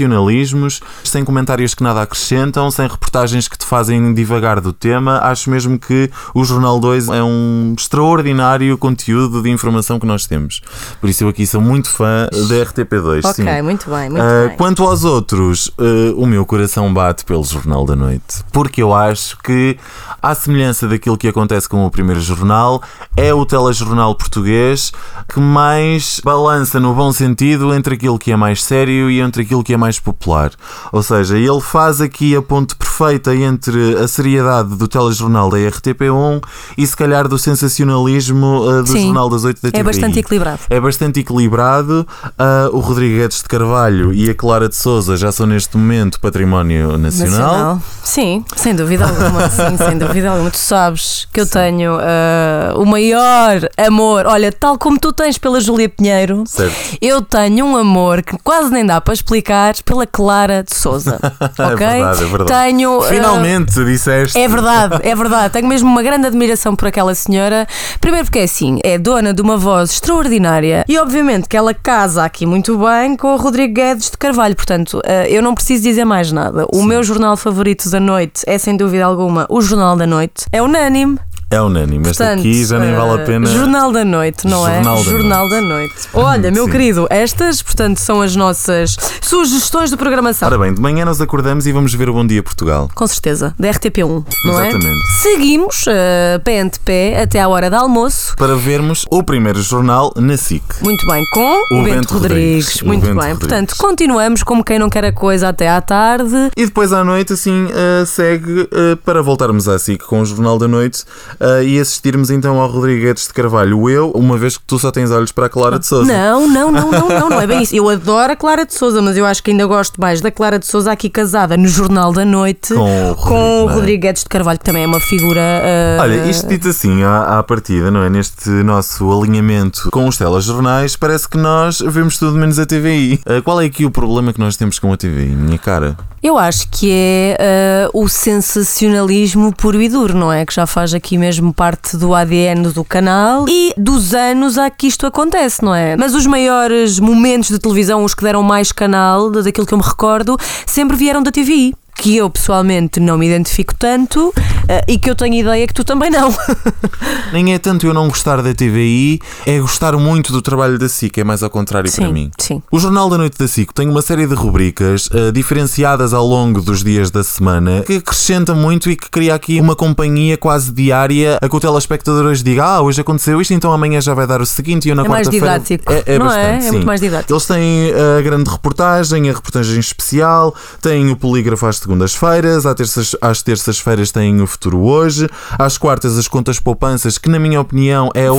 sensacionalismos, 0.00 0.80
sem 1.04 1.24
comentários 1.24 1.74
que 1.74 1.82
nada 1.82 2.02
acrescentam, 2.02 2.70
sem 2.70 2.86
reportagens 2.88 3.48
que 3.48 3.58
te 3.58 3.66
fazem 3.66 4.12
divagar 4.14 4.60
do 4.60 4.72
tema. 4.72 5.18
Acho 5.22 5.50
mesmo 5.50 5.78
que 5.78 6.10
o 6.34 6.44
Jornal 6.44 6.80
2 6.80 7.08
é 7.08 7.22
um 7.22 7.74
extraordinário 7.78 8.76
conteúdo 8.78 9.42
de 9.42 9.50
informação 9.50 9.98
que 9.98 10.06
nós 10.06 10.26
temos. 10.26 10.60
Por 11.00 11.10
isso 11.10 11.24
eu 11.24 11.28
aqui 11.28 11.46
sou 11.46 11.60
muito 11.60 11.88
fã 11.90 12.28
da 12.48 12.54
RTP2. 12.64 13.24
Ok, 13.24 13.32
sim. 13.44 13.62
muito 13.62 13.90
bem, 13.90 14.10
muito 14.10 14.22
Ah, 14.22 14.48
bem. 14.48 14.56
quanto 14.56 14.84
aos 14.84 15.04
outros, 15.04 15.70
ah, 15.78 15.82
o 16.16 16.26
meu 16.26 16.44
coração 16.46 16.92
bate 16.92 17.24
pelo 17.24 17.44
Jornal 17.44 17.84
da 17.84 17.96
Noite, 17.96 18.42
porque 18.52 18.82
eu 18.82 18.94
acho 18.94 19.36
que, 19.38 19.76
à 20.22 20.34
semelhança 20.34 20.88
daquilo 20.88 21.16
que 21.18 21.28
acontece 21.28 21.68
com 21.68 21.84
o 21.84 21.90
primeiro 21.90 22.20
jornal, 22.20 22.82
é 23.16 23.32
o 23.34 23.44
telejornal 23.44 24.14
português 24.14 24.92
que 25.28 25.40
mais 25.40 26.20
balança 26.24 26.80
no 26.80 26.94
bom 26.94 27.12
sentido 27.12 27.72
entre 27.74 27.94
aquilo 27.94 28.18
que 28.18 28.32
é 28.32 28.36
mais 28.36 28.62
sério 28.62 29.10
e 29.10 29.20
entre 29.20 29.42
aquilo 29.42 29.62
que 29.62 29.72
é 29.72 29.76
mais 29.76 29.89
popular. 29.98 30.52
Ou 30.92 31.02
seja, 31.02 31.36
ele 31.36 31.60
faz 31.60 32.00
aqui 32.00 32.36
a 32.36 32.42
ponte 32.42 32.74
perfeita 32.76 33.34
entre 33.34 33.96
a 33.96 34.06
seriedade 34.06 34.76
do 34.76 34.86
telejornal 34.86 35.50
da 35.50 35.56
RTP1 35.58 36.42
e 36.76 36.86
se 36.86 36.96
calhar 36.96 37.26
do 37.28 37.38
sensacionalismo 37.38 38.68
ah, 38.68 38.82
do 38.82 38.88
Sim. 38.88 39.06
Jornal 39.06 39.30
das 39.30 39.44
8 39.44 39.62
da 39.62 39.70
TVI. 39.70 39.80
É 39.80 39.82
bastante 39.82 40.18
equilibrado. 40.18 40.60
É 40.68 40.80
bastante 40.80 41.20
equilibrado. 41.20 42.06
Ah, 42.38 42.68
o 42.72 42.78
Rodrigo 42.78 43.16
Guedes 43.16 43.38
de 43.38 43.48
Carvalho 43.48 44.12
e 44.12 44.30
a 44.30 44.34
Clara 44.34 44.68
de 44.68 44.76
Souza 44.76 45.16
já 45.16 45.32
são 45.32 45.46
neste 45.46 45.76
momento 45.76 46.20
património 46.20 46.98
nacional. 46.98 47.80
Sim, 48.02 48.44
sem 48.56 48.74
dúvida 48.74 49.06
alguma. 49.06 49.48
sim, 49.50 49.76
sem 49.76 49.98
dúvida 49.98 50.30
alguma. 50.30 50.50
Tu 50.50 50.58
sabes 50.58 51.26
que 51.32 51.40
eu 51.40 51.46
tenho 51.46 51.96
ah, 52.00 52.74
o 52.76 52.84
maior 52.84 53.68
amor. 53.76 54.26
Olha, 54.26 54.52
tal 54.52 54.78
como 54.78 54.98
tu 54.98 55.12
tens 55.12 55.38
pela 55.38 55.60
Júlia 55.60 55.88
Pinheiro, 55.88 56.44
Certo. 56.46 56.98
eu 57.00 57.22
tenho 57.22 57.64
um 57.66 57.76
amor 57.76 58.22
que 58.22 58.36
quase 58.42 58.70
nem 58.70 58.84
dá 58.84 59.00
para 59.00 59.14
explicar 59.14 59.74
pela 59.82 60.06
Clara 60.06 60.62
de 60.62 60.74
Souza. 60.74 61.18
É 61.58 61.64
Ok? 61.66 61.76
verdade, 61.86 62.22
é 62.22 62.26
verdade. 62.26 62.50
Tenho. 62.66 63.00
ah, 63.02 63.08
Finalmente 63.08 63.84
disseste. 63.84 64.38
É 64.38 64.48
verdade, 64.48 64.98
é 65.02 65.14
verdade. 65.14 65.52
Tenho 65.52 65.66
mesmo 65.68 65.88
uma 65.88 66.02
grande 66.02 66.26
admiração 66.26 66.74
por 66.74 66.88
aquela 66.88 67.14
senhora. 67.14 67.66
Primeiro 68.00 68.26
porque 68.26 68.38
é 68.38 68.44
assim, 68.44 68.78
é 68.82 68.96
dona 68.98 69.32
de 69.34 69.42
uma 69.42 69.56
voz 69.56 69.90
extraordinária 69.90 70.84
e 70.88 70.98
obviamente 70.98 71.48
que 71.48 71.56
ela 71.56 71.74
casa 71.74 72.24
aqui 72.24 72.46
muito 72.46 72.78
bem 72.78 73.16
com 73.16 73.34
o 73.34 73.36
Rodrigo 73.36 73.74
Guedes 73.74 74.10
de 74.10 74.16
Carvalho. 74.16 74.54
Portanto, 74.56 75.00
eh, 75.04 75.26
eu 75.30 75.42
não 75.42 75.54
preciso 75.54 75.82
dizer 75.82 76.04
mais 76.04 76.32
nada. 76.32 76.66
O 76.72 76.82
meu 76.82 77.02
jornal 77.02 77.36
favorito 77.36 77.88
da 77.90 78.00
noite 78.00 78.42
é 78.46 78.56
sem 78.58 78.76
dúvida 78.76 79.04
alguma 79.04 79.46
o 79.48 79.60
Jornal 79.60 79.96
da 79.96 80.06
Noite. 80.06 80.46
É 80.52 80.62
unânime. 80.62 81.18
É 81.52 81.60
unânime. 81.60 82.08
Este 82.08 82.18
Portanto, 82.18 82.38
aqui 82.38 82.64
já 82.64 82.78
nem 82.78 82.94
vale 82.94 83.10
a 83.10 83.22
eh, 83.22 83.26
pena. 83.26 83.46
Jornal 83.46 83.90
da 83.90 84.04
Noite, 84.04 84.46
não 84.46 84.64
Jornal 84.64 84.94
é? 84.94 85.04
da 85.04 85.10
Jornal 85.10 85.48
da 85.48 85.60
Noite. 85.60 85.94
Olha, 86.14 86.50
meu 86.52 86.66
Sim. 86.66 86.70
querido, 86.70 87.06
estas, 87.10 87.60
portanto, 87.60 87.98
são 87.98 88.22
as 88.22 88.36
nossas 88.36 88.96
sugestões 89.20 89.90
de 89.90 89.96
programação. 89.96 90.46
Ora 90.46 90.56
bem, 90.56 90.72
de 90.72 90.80
manhã 90.80 91.04
nós 91.04 91.20
acordamos 91.20 91.66
e 91.66 91.72
vamos 91.72 91.92
ver 91.92 92.08
o 92.08 92.12
Bom 92.12 92.24
Dia 92.24 92.40
Portugal. 92.40 92.88
Com 92.94 93.04
certeza, 93.04 93.52
da 93.58 93.68
RTP1, 93.68 94.24
não 94.44 94.60
é? 94.60 94.68
Exatamente. 94.68 95.00
Seguimos, 95.22 95.84
eh, 95.88 96.40
pé 96.44 96.60
ante 96.60 96.78
pé, 96.78 97.20
até 97.20 97.40
à 97.40 97.48
hora 97.48 97.68
de 97.68 97.74
almoço. 97.74 98.36
Para 98.36 98.54
vermos 98.54 99.04
o 99.10 99.20
primeiro 99.20 99.60
jornal 99.60 100.12
na 100.16 100.36
SIC. 100.36 100.62
Muito 100.80 101.04
bem, 101.04 101.24
com 101.32 101.64
o, 101.72 101.82
Bento, 101.82 102.14
Rodrigues. 102.14 102.20
Rodrigues. 102.20 102.82
Muito 102.82 103.02
bem, 103.02 103.14
Rodrigues. 103.14 103.38
portanto, 103.40 103.74
continuamos 103.76 104.44
como 104.44 104.62
quem 104.62 104.78
não 104.78 104.88
quer 104.88 105.04
a 105.04 105.12
coisa 105.12 105.48
até 105.48 105.68
à 105.68 105.80
tarde. 105.80 106.52
E 106.56 106.64
depois 106.64 106.92
à 106.92 107.02
noite, 107.02 107.32
assim, 107.32 107.66
eh, 107.74 108.04
segue 108.06 108.68
eh, 108.70 108.96
para 109.04 109.20
voltarmos 109.20 109.68
à 109.68 109.76
SIC 109.80 110.04
com 110.04 110.20
o 110.20 110.24
Jornal 110.24 110.56
da 110.56 110.68
Noite 110.68 111.04
eh, 111.40 111.64
e 111.64 111.80
assistirmos 111.80 112.30
então 112.30 112.60
ao 112.60 112.68
Rodrigo 112.68 113.02
Guedes 113.02 113.26
de 113.26 113.32
Carvalho. 113.34 113.88
Eu, 113.90 114.10
uma 114.10 114.36
vez 114.36 114.56
que 114.56 114.64
tu 114.66 114.78
só 114.78 114.90
tens 114.90 115.10
olhos 115.10 115.32
para 115.32 115.46
a 115.46 115.48
Clara 115.48 115.78
de 115.78 115.86
Souza. 115.86 116.12
Não, 116.12 116.46
não, 116.48 116.70
não, 116.70 116.90
não, 116.90 117.08
não, 117.08 117.30
não 117.30 117.40
é 117.40 117.46
bem 117.46 117.62
isso. 117.62 117.74
Eu 117.74 117.88
adoro 117.88 118.32
a 118.32 118.36
Clara 118.36 118.64
de 118.66 118.74
Souza, 118.74 119.00
mas 119.02 119.16
eu 119.16 119.24
acho 119.26 119.42
que 119.42 119.50
ainda 119.50 119.66
gosto 119.66 120.00
mais 120.00 120.20
da 120.20 120.30
Clara 120.30 120.58
de 120.58 120.66
Souza 120.66 120.92
aqui 120.92 121.08
casada 121.10 121.56
no 121.56 121.66
Jornal 121.68 122.12
da 122.12 122.24
Noite 122.24 122.74
Com 122.74 123.10
o 123.12 123.14
com 123.16 123.66
Rodrigo, 123.66 124.04
é? 124.04 124.08
Guedes 124.08 124.22
de 124.22 124.28
Carvalho, 124.28 124.58
que 124.58 124.64
também 124.64 124.84
é 124.84 124.86
uma 124.86 125.00
figura. 125.00 125.40
eh, 125.40 125.98
Olha, 126.00 126.26
isto 126.26 126.46
dito 126.48 126.68
assim, 126.68 127.02
à, 127.02 127.38
à 127.38 127.42
partida, 127.42 127.90
não 127.90 128.02
é? 128.02 128.10
Neste 128.10 128.48
nosso 128.50 129.10
alinhamento 129.10 129.88
com 129.90 130.06
os 130.06 130.16
telejornais, 130.18 130.96
parece 130.96 131.28
que 131.28 131.38
nós 131.38 131.80
vemos 131.80 132.18
tudo 132.18 132.36
menos 132.38 132.58
a 132.58 132.66
TVI. 132.66 133.20
Ah, 133.24 133.40
qual 133.42 133.60
é 133.60 133.64
aqui 133.66 133.84
o 133.86 133.90
problema 133.90 134.32
que 134.32 134.40
nós 134.40 134.56
temos 134.56 134.78
com 134.78 134.92
a 134.92 134.96
TVI, 134.96 135.26
minha 135.34 135.58
cara? 135.58 135.96
Eu 136.22 136.36
acho 136.36 136.68
que 136.70 136.90
é 136.92 137.36
eh, 137.40 137.88
o 137.94 138.06
sensacionalismo 138.08 139.54
puro 139.54 139.80
e 139.80 139.88
duro, 139.88 140.14
não 140.16 140.30
é? 140.32 140.44
Que 140.44 140.54
já 140.54 140.66
faz 140.66 140.92
aqui 140.92 141.16
mesmo 141.16 141.29
parte 141.54 141.96
do 141.96 142.14
ADN 142.14 142.72
do 142.72 142.84
canal 142.84 143.46
e 143.48 143.72
dos 143.76 144.14
anos 144.14 144.58
a 144.58 144.70
que 144.70 144.86
isto 144.86 145.06
acontece, 145.06 145.62
não 145.64 145.74
é? 145.74 145.96
Mas 145.96 146.14
os 146.14 146.26
maiores 146.26 146.98
momentos 146.98 147.50
de 147.50 147.58
televisão, 147.58 148.04
os 148.04 148.14
que 148.14 148.22
deram 148.22 148.42
mais 148.42 148.72
canal, 148.72 149.30
daquilo 149.30 149.66
que 149.66 149.74
eu 149.74 149.78
me 149.78 149.84
recordo, 149.84 150.36
sempre 150.66 150.96
vieram 150.96 151.22
da 151.22 151.30
TVI. 151.30 151.74
Que 151.96 152.16
eu 152.16 152.30
pessoalmente 152.30 152.98
não 153.00 153.18
me 153.18 153.26
identifico 153.26 153.74
tanto 153.74 154.32
eh, 154.68 154.84
e 154.88 154.98
que 154.98 155.10
eu 155.10 155.14
tenho 155.14 155.34
ideia 155.34 155.66
que 155.66 155.74
tu 155.74 155.84
também 155.84 156.10
não. 156.10 156.34
Nem 157.32 157.54
é 157.54 157.58
tanto 157.58 157.86
eu 157.86 157.94
não 157.94 158.08
gostar 158.08 158.42
da 158.42 158.54
TVI, 158.54 159.20
é 159.46 159.58
gostar 159.58 159.96
muito 159.96 160.32
do 160.32 160.40
trabalho 160.40 160.78
da 160.78 160.88
SIC, 160.88 161.18
é 161.18 161.24
mais 161.24 161.42
ao 161.42 161.50
contrário 161.50 161.90
sim, 161.90 162.02
para 162.02 162.12
mim. 162.12 162.30
Sim. 162.38 162.62
O 162.70 162.78
Jornal 162.78 163.08
da 163.10 163.18
Noite 163.18 163.38
da 163.38 163.46
SIC 163.46 163.72
tem 163.72 163.88
uma 163.88 164.02
série 164.02 164.26
de 164.26 164.34
rubricas 164.34 165.08
uh, 165.08 165.32
diferenciadas 165.32 166.14
ao 166.14 166.26
longo 166.26 166.60
dos 166.60 166.82
dias 166.82 167.10
da 167.10 167.22
semana 167.22 167.82
que 167.82 167.96
acrescenta 167.96 168.54
muito 168.54 168.90
e 168.90 168.96
que 168.96 169.10
cria 169.10 169.34
aqui 169.34 169.60
uma 169.60 169.76
companhia 169.76 170.36
quase 170.36 170.72
diária 170.72 171.38
a 171.40 171.48
que 171.48 171.56
o 171.56 171.60
telespectador 171.60 172.26
hoje 172.26 172.42
diga 172.42 172.64
ah, 172.64 172.80
hoje 172.82 173.00
aconteceu 173.00 173.40
isto, 173.40 173.52
então 173.52 173.72
amanhã 173.72 174.00
já 174.00 174.14
vai 174.14 174.26
dar 174.26 174.40
o 174.40 174.46
seguinte 174.46 174.86
e 174.86 174.90
eu 174.90 174.94
na 174.94 175.04
é 175.04 175.08
mais 175.08 175.26
quarta-feira... 175.26 175.58
didático. 175.58 175.92
É, 175.92 176.02
é 176.06 176.18
não 176.18 176.26
bastante, 176.26 176.64
é? 176.64 176.68
É 176.68 176.72
muito 176.72 176.86
mais 176.86 177.00
didático. 177.00 177.32
Eles 177.32 177.46
têm 177.46 177.92
a 178.18 178.22
grande 178.22 178.50
reportagem, 178.50 179.28
a 179.28 179.32
reportagem 179.32 179.78
especial, 179.78 180.54
têm 180.80 181.10
o 181.10 181.16
polígrafo 181.16 181.66
às 181.66 181.80
segundas-feiras, 181.90 182.66
às 182.66 182.74
terças- 182.74 183.16
às 183.20 183.42
terças-feiras 183.42 184.12
têm 184.12 184.40
o 184.40 184.46
futuro 184.46 184.78
hoje, 184.80 185.28
às 185.58 185.76
quartas 185.76 186.16
as 186.16 186.28
contas 186.28 186.60
poupanças, 186.60 187.18
que 187.18 187.28
na 187.28 187.38
minha 187.38 187.60
opinião 187.60 188.10
é 188.14 188.30
o, 188.30 188.36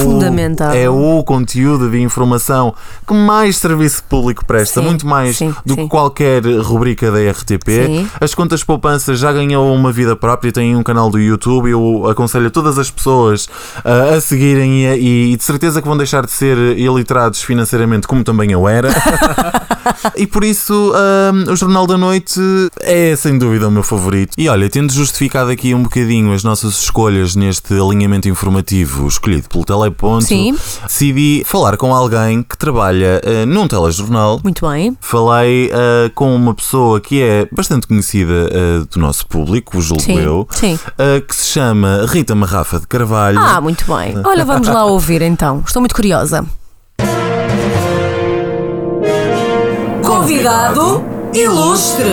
é 0.74 0.90
o 0.90 1.22
conteúdo 1.24 1.90
de 1.90 2.00
informação 2.00 2.74
que 3.06 3.14
mais 3.14 3.58
serviço 3.58 4.04
público 4.06 4.46
presta, 4.46 4.80
Sim, 4.80 4.88
muito 4.88 5.06
mais 5.06 5.38
sim, 5.38 5.54
do 5.66 5.74
sim. 5.74 5.84
que 5.84 5.88
qualquer 5.90 6.44
rubrica 6.62 7.12
da 7.12 7.20
RTP. 7.32 8.08
As 8.22 8.34
contas 8.34 8.64
poupanças 8.64 9.20
já 9.20 9.34
ganhou 9.34 9.74
uma 9.76 9.92
vida 9.92 10.16
própria, 10.16 10.52
têm 10.52 10.76
um 10.76 10.84
canal 10.84 11.10
do 11.10 11.20
YouTube. 11.20 11.70
Eu 11.70 12.08
aconselho 12.10 12.48
a 12.48 12.50
todas 12.50 12.78
as 12.78 12.90
pessoas 12.90 13.50
ah, 13.84 14.16
a 14.16 14.22
seguirem 14.22 14.86
e, 14.86 15.34
e 15.34 15.36
de 15.36 15.44
certeza 15.44 15.82
que 15.82 15.88
vão 15.88 15.98
deixar 15.98 16.26
de 16.26 16.32
ser 16.32 16.58
iliterados 16.78 17.42
financeiramente, 17.42 18.08
como 18.08 18.24
também 18.24 18.52
eu 18.52 18.68
era. 18.68 18.90
e 20.16 20.26
por 20.26 20.44
isso 20.44 20.94
ah, 20.96 21.52
o 21.52 21.56
Jornal 21.56 21.86
da 21.86 21.98
Noite 21.98 22.40
é 22.80 23.16
sem 23.16 23.31
dúvida 23.38 23.68
o 23.68 23.72
meu 23.72 23.84
favorito. 23.84 24.34
E 24.38 24.48
olha, 24.50 24.70
tendo 24.70 24.92
justificado 24.94 25.50
aqui 25.52 25.74
um 25.74 25.84
bocadinho 25.84 26.34
as 26.34 26.44
nossas 26.44 26.82
escolhas 26.82 27.36
neste 27.36 27.74
alinhamento 27.74 28.28
informativo 28.28 29.08
escolhido 29.08 29.48
pelo 29.50 29.66
Teleponto, 29.66 30.26
Sim. 30.26 30.56
decidi 30.84 31.44
falar 31.46 31.78
com 31.78 31.94
alguém 31.94 32.44
que 32.44 32.58
trabalha 32.58 33.22
ah, 33.26 33.46
num 33.46 33.68
telejornal. 33.68 34.40
Muito 34.44 34.68
bem. 34.68 34.98
Falei 35.00 35.72
ah, 35.74 36.12
com 36.16 36.36
uma 36.36 36.54
pessoa 36.54 37.00
que 37.00 37.22
é 37.22 37.48
bastante 37.52 37.88
conhecida 37.88 38.50
ah, 38.52 38.88
do 38.92 39.00
nosso 39.00 39.28
público, 39.28 39.80
julgo 39.82 40.02
Sim, 40.02 40.20
eu, 40.20 40.48
sim. 40.52 40.80
que 41.28 41.36
se 41.36 41.48
chama 41.48 42.06
Rita 42.08 42.36
Marrafa 42.36 42.80
de 42.80 42.88
Carvalho. 42.88 43.40
Ah, 43.40 43.60
muito 43.62 43.86
bem. 43.86 44.16
Olha, 44.24 44.46
vamos 44.46 44.68
lá 44.68 44.86
ouvir 44.86 45.22
então. 45.22 45.64
Estou 45.66 45.82
muito 45.82 45.96
curiosa. 45.96 46.46
Convidado 50.04 51.04
ilustre. 51.34 52.10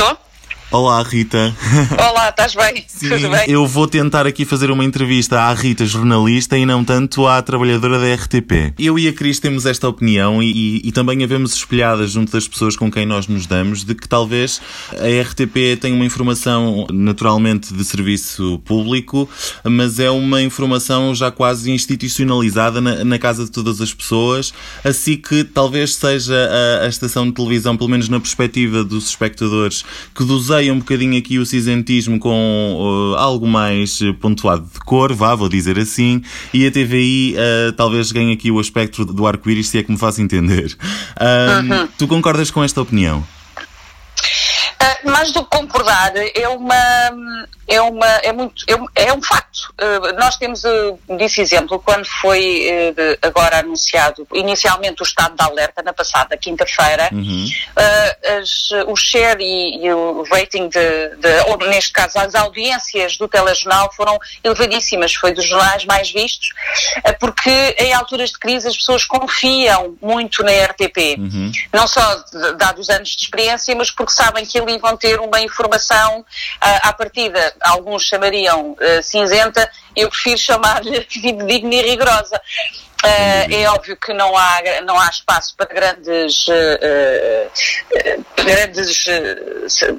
Estou? 0.00 0.29
Olá, 0.72 1.02
Rita. 1.02 1.52
Olá, 1.98 2.28
estás 2.28 2.54
bem? 2.54 2.84
Tudo 3.00 3.28
bem? 3.28 3.50
Eu 3.50 3.66
vou 3.66 3.88
tentar 3.88 4.24
aqui 4.24 4.44
fazer 4.44 4.70
uma 4.70 4.84
entrevista 4.84 5.40
à 5.40 5.52
Rita, 5.52 5.84
jornalista, 5.84 6.56
e 6.56 6.64
não 6.64 6.84
tanto 6.84 7.26
à 7.26 7.42
trabalhadora 7.42 7.98
da 7.98 8.14
RTP. 8.14 8.72
Eu 8.78 8.96
e 8.96 9.08
a 9.08 9.12
Cris 9.12 9.40
temos 9.40 9.66
esta 9.66 9.88
opinião 9.88 10.40
e, 10.40 10.46
e- 10.52 10.80
e 10.88 10.92
também 10.92 11.24
a 11.24 11.26
vemos 11.26 11.54
espelhadas 11.54 12.12
junto 12.12 12.30
das 12.30 12.46
pessoas 12.46 12.76
com 12.76 12.88
quem 12.88 13.04
nós 13.04 13.26
nos 13.26 13.46
damos, 13.46 13.82
de 13.84 13.96
que 13.96 14.06
talvez 14.08 14.60
a 14.92 15.22
RTP 15.22 15.76
tenha 15.80 15.92
uma 15.94 16.04
informação 16.04 16.86
naturalmente 16.92 17.74
de 17.74 17.84
serviço 17.84 18.60
público, 18.64 19.28
mas 19.64 19.98
é 19.98 20.08
uma 20.08 20.40
informação 20.40 21.12
já 21.16 21.32
quase 21.32 21.68
institucionalizada 21.72 22.80
na, 22.80 23.02
na 23.04 23.18
casa 23.18 23.44
de 23.44 23.50
todas 23.50 23.80
as 23.80 23.92
pessoas, 23.92 24.54
assim 24.84 25.16
que 25.16 25.42
talvez 25.42 25.96
seja 25.96 26.48
a, 26.80 26.84
a 26.84 26.88
estação 26.88 27.26
de 27.26 27.32
televisão, 27.32 27.76
pelo 27.76 27.90
menos 27.90 28.08
na 28.08 28.20
perspectiva 28.20 28.84
dos 28.84 29.08
espectadores, 29.08 29.84
que 30.14 30.22
doseia 30.60 30.74
um 30.74 30.78
bocadinho 30.78 31.18
aqui 31.18 31.38
o 31.38 31.46
cinzentismo 31.46 32.18
com 32.18 32.76
uh, 32.78 33.16
algo 33.16 33.46
mais 33.46 34.00
uh, 34.02 34.12
pontuado 34.14 34.68
de 34.70 34.78
cor, 34.80 35.12
vá, 35.14 35.34
vou 35.34 35.48
dizer 35.48 35.78
assim, 35.78 36.22
e 36.52 36.66
a 36.66 36.70
TVI 36.70 37.34
uh, 37.34 37.72
talvez 37.72 38.12
ganhe 38.12 38.34
aqui 38.34 38.50
o 38.50 38.58
aspecto 38.58 39.04
do 39.04 39.26
arco-íris, 39.26 39.68
se 39.68 39.78
é 39.78 39.82
que 39.82 39.90
me 39.90 39.98
faço 39.98 40.20
entender. 40.20 40.76
Um, 41.20 41.88
Tu 41.96 42.06
concordas 42.06 42.50
com 42.50 42.62
esta 42.62 42.80
opinião? 42.80 43.26
Ah, 44.78 44.98
mais 45.04 45.32
do 45.32 45.42
que 45.44 45.56
concordar, 45.56 46.12
é 46.16 46.48
uma. 46.48 46.74
É, 47.70 47.80
uma, 47.80 48.06
é, 48.22 48.32
muito, 48.32 48.64
é, 48.66 48.74
um- 48.76 48.86
é 48.96 49.12
um 49.12 49.22
facto. 49.22 49.72
Ah, 49.78 50.12
nós 50.18 50.36
temos, 50.36 50.64
uh, 50.64 50.98
disse 51.16 51.40
exemplo, 51.40 51.78
quando 51.78 52.04
foi 52.06 52.92
de- 52.96 53.18
agora 53.22 53.58
anunciado 53.60 54.26
inicialmente 54.34 55.02
o 55.02 55.04
estado 55.04 55.36
de 55.36 55.42
alerta, 55.42 55.82
na 55.82 55.92
passada 55.92 56.36
quinta-feira, 56.36 57.08
ah, 57.76 58.16
as- 58.38 58.70
o 58.86 58.96
share 58.96 59.40
e, 59.42 59.84
e 59.86 59.92
o 59.92 60.24
rating, 60.24 60.68
de, 60.68 61.16
de- 61.16 61.40
ou 61.48 61.56
neste 61.68 61.92
caso 61.92 62.18
as 62.18 62.34
audiências 62.34 63.16
do 63.16 63.28
telejornal 63.28 63.92
foram 63.94 64.18
elevadíssimas. 64.42 65.14
Foi 65.14 65.32
dos 65.32 65.46
jornais 65.48 65.84
mais 65.84 66.10
vistos, 66.10 66.48
porque 67.18 67.50
em 67.78 67.92
alturas 67.94 68.30
de 68.30 68.38
crise 68.38 68.66
as 68.68 68.76
pessoas 68.76 69.04
confiam 69.04 69.96
muito 70.02 70.42
na 70.42 70.50
RTP. 70.52 71.16
Não 71.72 71.86
só 71.86 72.02
dados 72.56 72.80
os 72.80 72.90
anos 72.90 73.10
de 73.10 73.22
experiência, 73.24 73.74
mas 73.76 73.90
porque 73.90 74.12
sabem 74.12 74.44
que 74.44 74.58
ali 74.58 74.78
vão 74.78 74.96
ter 74.96 75.20
uma 75.20 75.40
informação 75.40 76.24
à 76.60 76.92
partida, 76.92 77.54
alguns 77.60 78.04
chamariam 78.04 78.76
ah, 78.80 79.02
cinzenta, 79.02 79.70
eu 79.94 80.08
prefiro 80.08 80.38
chamar-lhe 80.38 81.04
digna 81.08 81.74
e 81.74 81.82
rigorosa. 81.82 82.40
Ah, 83.02 83.46
é 83.50 83.68
óbvio 83.70 83.96
que 83.96 84.12
não 84.12 84.36
há, 84.36 84.60
não 84.84 84.98
há 84.98 85.08
espaço 85.08 85.54
para 85.56 85.66
grandes, 85.66 86.46
ah, 86.48 86.78
ah, 87.94 88.42
grandes, 88.42 89.06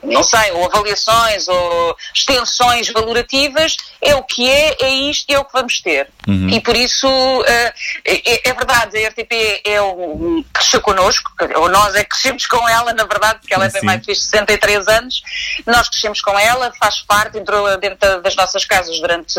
não 0.04 0.24
sei, 0.24 0.52
ou 0.52 0.66
avaliações 0.66 1.48
ou 1.48 1.98
extensões 2.14 2.90
valorativas. 2.90 3.78
É 4.02 4.16
o 4.16 4.24
que 4.24 4.50
é, 4.50 4.78
é 4.82 4.90
isto 4.90 5.30
e 5.30 5.34
é 5.34 5.40
o 5.40 5.46
que 5.46 5.54
vamos 5.54 5.80
ter. 5.82 6.10
E 6.28 6.60
por 6.62 6.76
isso, 6.76 7.08
é, 7.46 8.50
é 8.50 8.54
verdade, 8.54 8.98
a 8.98 9.10
RTP 9.10 9.62
é 9.66 9.82
um, 9.82 10.44
cresceu 10.54 10.82
connosco, 10.82 11.32
ou 11.56 11.70
nós 11.70 11.96
é 11.96 12.04
que 12.04 12.10
crescemos 12.10 12.46
com 12.48 12.68
ela, 12.68 12.94
na 12.94 13.06
verdade, 13.06 13.40
porque 13.40 13.54
ela 13.54 13.66
é 13.66 13.70
bem 13.70 13.82
Sim. 13.82 13.86
mais 13.86 14.06
fiz 14.06 14.24
63 14.24 14.88
anos, 14.88 15.22
nós 15.66 15.90
crescemos 15.90 16.22
com 16.22 16.38
ela, 16.38 16.72
faz 16.80 17.02
parte, 17.02 17.38
entrou 17.38 17.78
dentro 17.78 18.22
das 18.22 18.36
nossas 18.36 18.66
casas 18.66 19.00
durante 19.00 19.36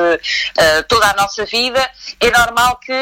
toda 0.89 1.07
a 1.07 1.15
nossa 1.15 1.45
vida. 1.45 1.91
É 2.21 2.31
normal 2.31 2.77
que 2.77 2.93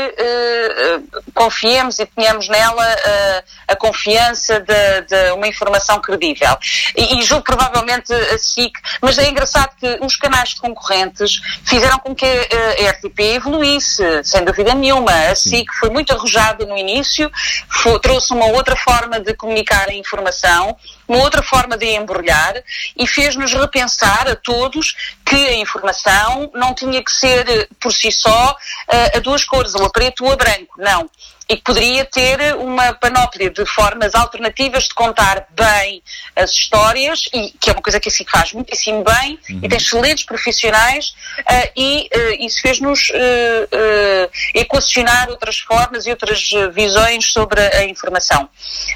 eh, 0.50 1.00
eh, 1.16 1.20
confiemos 1.34 1.98
e 1.98 2.06
tenhamos 2.06 2.48
nela 2.48 2.84
eh, 2.86 3.44
a 3.68 3.76
confiança 3.76 4.60
de, 4.60 5.00
de 5.08 5.32
uma 5.32 5.46
informação 5.46 6.00
credível. 6.00 6.56
E, 6.96 7.18
e 7.18 7.22
julgo 7.22 7.44
provavelmente 7.44 8.12
a 8.12 8.38
SIC, 8.38 8.72
mas 9.00 9.18
é 9.18 9.28
engraçado 9.28 9.70
que 9.78 9.98
os 10.02 10.16
canais 10.16 10.54
concorrentes 10.54 11.32
fizeram 11.64 11.98
com 11.98 12.14
que 12.14 12.26
eh, 12.26 12.86
a 12.86 12.90
RTP 12.90 13.20
evoluísse, 13.36 14.02
sem 14.24 14.44
dúvida 14.44 14.74
nenhuma. 14.74 15.12
A 15.12 15.34
SIC 15.34 15.70
foi 15.78 15.90
muito 15.90 16.12
arrojada 16.14 16.64
no 16.66 16.76
início, 16.76 17.30
fo- 17.68 17.98
trouxe 17.98 18.32
uma 18.32 18.46
outra 18.46 18.76
forma 18.76 19.20
de 19.20 19.34
comunicar 19.34 19.88
a 19.88 19.94
informação, 19.94 20.76
uma 21.10 21.24
outra 21.24 21.42
forma 21.42 21.76
de 21.76 21.86
embrulhar 21.86 22.54
e 22.96 23.04
fez-nos 23.04 23.52
repensar 23.52 24.28
a 24.28 24.36
todos 24.36 24.94
que 25.26 25.34
a 25.34 25.54
informação 25.56 26.48
não 26.54 26.72
tinha 26.72 27.02
que 27.02 27.10
ser 27.10 27.68
por 27.80 27.92
si 27.92 28.12
só 28.12 28.56
eh, 28.88 29.16
a 29.16 29.18
duas 29.18 29.44
cores, 29.44 29.74
ou 29.74 29.84
a 29.84 29.90
preto 29.90 30.24
ou 30.24 30.32
a 30.32 30.36
branco, 30.36 30.74
não. 30.78 31.10
E 31.50 31.56
que 31.56 31.62
poderia 31.62 32.04
ter 32.04 32.54
uma 32.54 32.92
panóplia 32.94 33.50
de 33.50 33.66
formas 33.66 34.14
alternativas 34.14 34.84
de 34.84 34.94
contar 34.94 35.46
bem 35.50 36.00
as 36.36 36.52
histórias, 36.52 37.24
e 37.34 37.50
que 37.60 37.70
é 37.70 37.72
uma 37.72 37.82
coisa 37.82 37.98
que 37.98 38.08
assim 38.08 38.24
faz 38.24 38.52
muitíssimo 38.52 39.02
bem, 39.02 39.36
e 39.48 39.68
tem 39.68 39.76
excelentes 39.76 40.22
profissionais, 40.24 41.12
eh, 41.48 41.72
e 41.76 42.08
eh, 42.10 42.46
isso 42.46 42.62
fez-nos 42.62 43.10
eh, 43.12 44.30
equacionar 44.54 45.28
outras 45.28 45.58
formas 45.58 46.06
e 46.06 46.10
outras 46.10 46.50
visões 46.72 47.32
sobre 47.32 47.60
a 47.60 47.84
informação. 47.84 48.48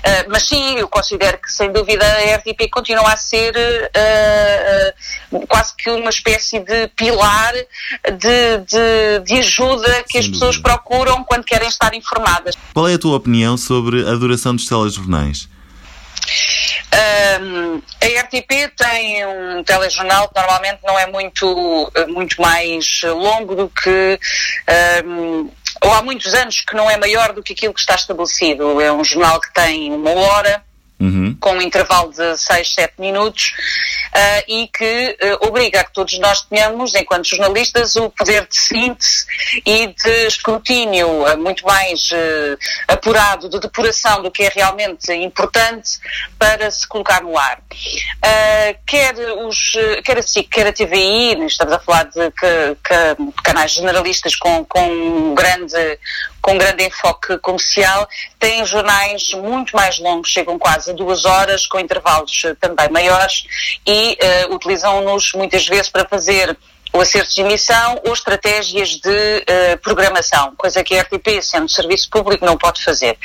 Eh, 0.02 0.26
mas 0.28 0.44
sim, 0.44 0.78
eu 0.78 0.88
considero 0.88 1.38
que 1.38 1.50
sem 1.50 1.72
dúvida 1.72 2.06
a 2.06 2.36
RTP 2.36 2.70
continua 2.70 3.12
a 3.12 3.16
ser 3.16 3.52
quase 5.48 5.74
que 5.76 5.90
uma 5.90 6.10
espécie 6.10 6.60
de 6.60 6.88
pilar 6.88 7.52
de, 7.54 8.58
de, 8.66 9.18
de 9.24 9.38
ajuda 9.38 10.02
que 10.04 10.12
Sem 10.12 10.20
as 10.20 10.28
pessoas 10.28 10.56
procuram 10.58 11.24
quando 11.24 11.44
querem 11.44 11.68
estar 11.68 11.92
informadas. 11.94 12.43
Qual 12.72 12.88
é 12.88 12.94
a 12.94 12.98
tua 12.98 13.16
opinião 13.16 13.56
sobre 13.56 14.08
a 14.08 14.14
duração 14.14 14.54
dos 14.54 14.66
telejornais? 14.66 15.48
Um, 16.94 17.82
a 18.00 18.20
RTP 18.20 18.72
tem 18.76 19.26
um 19.26 19.64
telejornal 19.64 20.28
que 20.28 20.40
normalmente 20.40 20.78
não 20.84 20.98
é 20.98 21.06
muito, 21.10 21.90
eh, 21.94 22.06
muito 22.06 22.40
mais 22.40 23.02
longo 23.02 23.54
do 23.54 23.68
que. 23.68 24.18
um, 25.04 25.50
ou 25.82 25.92
há 25.92 26.02
muitos 26.02 26.32
anos 26.34 26.60
que 26.60 26.74
não 26.74 26.88
é 26.88 26.96
maior 26.96 27.32
do 27.32 27.42
que 27.42 27.52
aquilo 27.52 27.74
que 27.74 27.80
está 27.80 27.94
estabelecido. 27.94 28.80
É 28.80 28.92
um 28.92 29.04
jornal 29.04 29.40
que 29.40 29.52
tem 29.52 29.92
uma 29.92 30.10
hora 30.12 30.64
Uhum. 31.00 31.36
com 31.40 31.54
um 31.54 31.60
intervalo 31.60 32.12
de 32.12 32.38
6, 32.38 32.74
7 32.74 32.94
minutos, 32.98 33.52
uh, 34.14 34.44
e 34.46 34.68
que 34.68 35.18
uh, 35.20 35.48
obriga 35.48 35.80
a 35.80 35.84
que 35.84 35.92
todos 35.92 36.16
nós 36.20 36.42
tenhamos, 36.42 36.94
enquanto 36.94 37.26
jornalistas, 37.26 37.96
o 37.96 38.08
poder 38.10 38.46
de 38.46 38.56
síntese 38.56 39.26
e 39.66 39.88
de 39.88 40.26
escrutínio 40.26 41.08
uh, 41.24 41.36
muito 41.36 41.66
mais 41.66 42.10
apurado, 42.86 43.48
de 43.48 43.58
depuração 43.58 44.22
do 44.22 44.30
que 44.30 44.44
é 44.44 44.52
realmente 44.54 45.12
importante 45.12 45.98
para 46.38 46.70
se 46.70 46.86
colocar 46.86 47.22
no 47.22 47.36
ar. 47.36 47.60
quer, 48.86 49.14
os, 49.44 49.72
quer 50.04 50.18
a 50.18 50.22
SIC, 50.22 50.48
quer 50.48 50.68
a 50.68 50.72
TVI, 50.72 51.44
estamos 51.44 51.74
a 51.74 51.78
falar 51.80 52.04
de 52.04 52.30
que, 52.30 52.76
que 52.84 53.42
canais 53.42 53.72
generalistas 53.72 54.36
com, 54.36 54.64
com 54.64 55.34
grande 55.34 55.98
com 56.44 56.58
grande 56.58 56.84
enfoque 56.84 57.38
comercial, 57.38 58.06
têm 58.38 58.66
jornais 58.66 59.32
muito 59.32 59.74
mais 59.74 59.98
longos, 59.98 60.28
chegam 60.28 60.58
quase 60.58 60.90
a 60.90 60.92
duas 60.94 61.24
horas, 61.24 61.66
com 61.66 61.80
intervalos 61.80 62.42
também 62.60 62.90
maiores, 62.90 63.46
e 63.86 64.18
uh, 64.50 64.54
utilizam-nos 64.54 65.32
muitas 65.32 65.66
vezes 65.66 65.88
para 65.88 66.06
fazer 66.06 66.54
o 66.92 67.00
acerto 67.00 67.34
de 67.34 67.40
emissão 67.40 67.98
ou 68.06 68.12
estratégias 68.12 68.90
de 68.90 69.08
uh, 69.08 69.78
programação, 69.82 70.54
coisa 70.54 70.84
que 70.84 70.94
a 70.94 71.00
RTP, 71.00 71.40
sendo 71.40 71.68
serviço 71.68 72.10
público, 72.10 72.44
não 72.44 72.58
pode 72.58 72.84
fazer. 72.84 73.16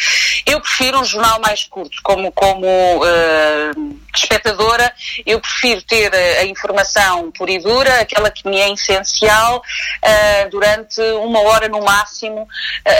Eu 0.45 0.61
prefiro 0.61 1.01
um 1.01 1.03
jornal 1.03 1.41
mais 1.41 1.65
curto, 1.65 1.97
como, 2.01 2.31
como 2.31 2.65
uh, 2.67 3.99
espectadora, 4.15 4.91
eu 5.25 5.39
prefiro 5.39 5.81
ter 5.83 6.13
a, 6.13 6.45
informação 6.45 7.31
pura 7.31 7.51
e 7.51 7.59
dura, 7.59 8.01
aquela 8.01 8.31
que 8.31 8.47
me 8.47 8.57
é 8.57 8.71
essencial, 8.71 9.57
uh, 9.57 10.49
durante 10.49 11.01
uma 11.01 11.41
hora 11.41 11.67
no 11.67 11.81
máximo, 11.83 12.47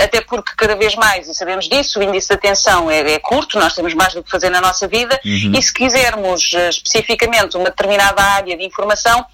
até 0.03 0.21
porque 0.21 0.53
cada 0.55 0.75
vez 0.75 0.95
mais, 0.95 1.27
e 1.27 1.33
sabemos 1.33 1.67
disso, 1.67 1.99
o 1.99 2.03
índice 2.03 2.27
de 2.27 2.33
atenção 2.35 2.89
é, 2.91 2.99
é 2.99 3.19
curto, 3.19 3.59
nós 3.59 3.73
temos 3.73 3.93
mais 3.93 4.13
do 4.13 4.23
que 4.23 4.29
fazer 4.29 4.49
na 4.49 4.61
nossa 4.61 4.87
vida, 4.87 5.19
uhum. 5.25 5.53
e 5.57 5.61
se 5.61 5.73
quisermos 5.73 6.53
especificamente 6.69 7.57
uma 7.57 7.69
determinada 7.69 8.21
área 8.21 8.55
de 8.55 8.63
informação, 8.63 9.25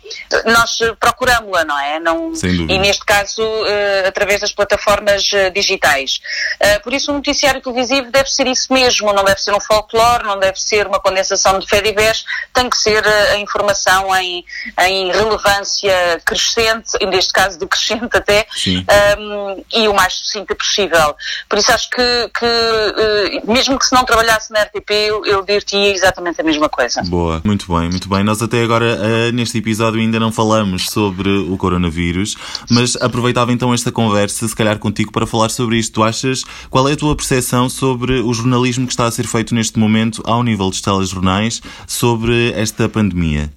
nós 0.46 0.78
procuramos 1.00 1.26
procuramos-la, 1.26 1.66
não 1.66 1.80
é? 1.80 2.00
Não, 2.00 2.32
e 2.70 2.78
neste 2.78 3.04
caso, 3.06 3.42
uh, 3.42 4.08
através 4.08 4.42
das 4.42 4.52
plataformas 4.52 5.32
uh, 5.32 5.52
digitais. 5.52 6.20
Uh, 6.62 6.84
por 6.84 6.94
isso, 6.94 7.12
o 7.12 7.16
noticiário 7.16 7.62
televisivo 7.62 8.12
deve 8.12 8.30
ser 8.30 8.48
isso 8.48 8.72
mesmo, 8.72 9.12
não 9.14 9.24
deve 9.24 9.42
ser 9.42 9.54
um 9.54 9.60
folclore, 9.60 10.24
não 10.24 10.40
deve 10.40 10.60
ser 10.60 10.88
uma 10.88 11.00
condensação 11.00 11.60
de 11.60 11.65
fedivés, 11.68 12.24
tem 12.54 12.70
que 12.70 12.78
ser 12.78 13.06
a 13.06 13.38
informação 13.38 14.16
em, 14.16 14.46
em 14.88 15.12
relevância 15.12 16.22
crescente, 16.26 16.92
neste 17.10 17.34
caso 17.34 17.60
decrescente 17.60 18.16
até, 18.16 18.48
um, 19.20 19.64
e 19.74 19.88
o 19.88 19.94
mais 19.94 20.14
sucinta 20.14 20.56
possível. 20.56 21.16
Por 21.50 21.60
isso, 21.60 21.72
acho 21.72 21.90
que, 21.90 22.32
que 22.38 23.52
mesmo 23.52 23.78
que 23.78 23.86
se 23.86 23.94
não 23.94 24.04
trabalhasse 24.06 24.52
na 24.52 24.64
RTP, 24.64 24.92
eu, 24.92 25.26
eu 25.26 25.46
diria 25.46 25.92
exatamente 25.92 26.40
a 26.40 26.44
mesma 26.44 26.70
coisa. 26.70 27.02
Boa, 27.04 27.42
muito 27.44 27.68
bem, 27.68 27.90
muito 27.90 28.08
bem. 28.08 28.24
Nós 28.24 28.42
até 28.42 28.64
agora, 28.64 29.32
neste 29.32 29.58
episódio, 29.58 30.00
ainda 30.00 30.20
não 30.20 30.32
falamos 30.32 30.90
sobre 30.90 31.16
sobre 31.16 31.30
o 31.30 31.58
coronavírus, 31.58 32.36
mas 32.70 32.96
aproveitava 32.98 33.52
então 33.54 33.74
esta 33.74 33.92
conversa, 33.92 34.48
se 34.48 34.56
calhar 34.56 34.78
contigo, 34.78 35.12
para 35.12 35.26
falar 35.26 35.50
sobre 35.50 35.78
isto. 35.78 35.94
Tu 35.94 36.04
achas, 36.04 36.44
qual 36.70 36.90
é 36.90 36.94
a 36.94 36.98
tua 36.98 37.16
percepção 37.16 37.70
sobre 37.70 38.20
o 38.20 38.34
jornalismo 38.34 38.86
que 38.86 38.94
está 38.94 39.06
a 39.06 39.12
ser 39.12 39.26
feito 39.26 39.56
neste 39.56 39.80
momento 39.80 40.22
ao 40.26 40.44
nível 40.44 40.70
dos 40.70 40.82
telejornais 40.82 41.55
sobre 41.88 42.54
esta 42.56 42.88
pandemia? 42.90 43.52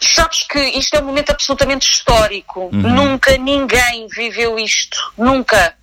Sabes 0.00 0.46
que 0.46 0.58
isto 0.58 0.94
é 0.94 1.00
um 1.00 1.06
momento 1.06 1.30
absolutamente 1.30 1.88
histórico. 1.90 2.70
Uhum. 2.72 2.94
Nunca 2.94 3.36
ninguém 3.36 4.06
viveu 4.08 4.58
isto. 4.58 5.12
Nunca. 5.16 5.74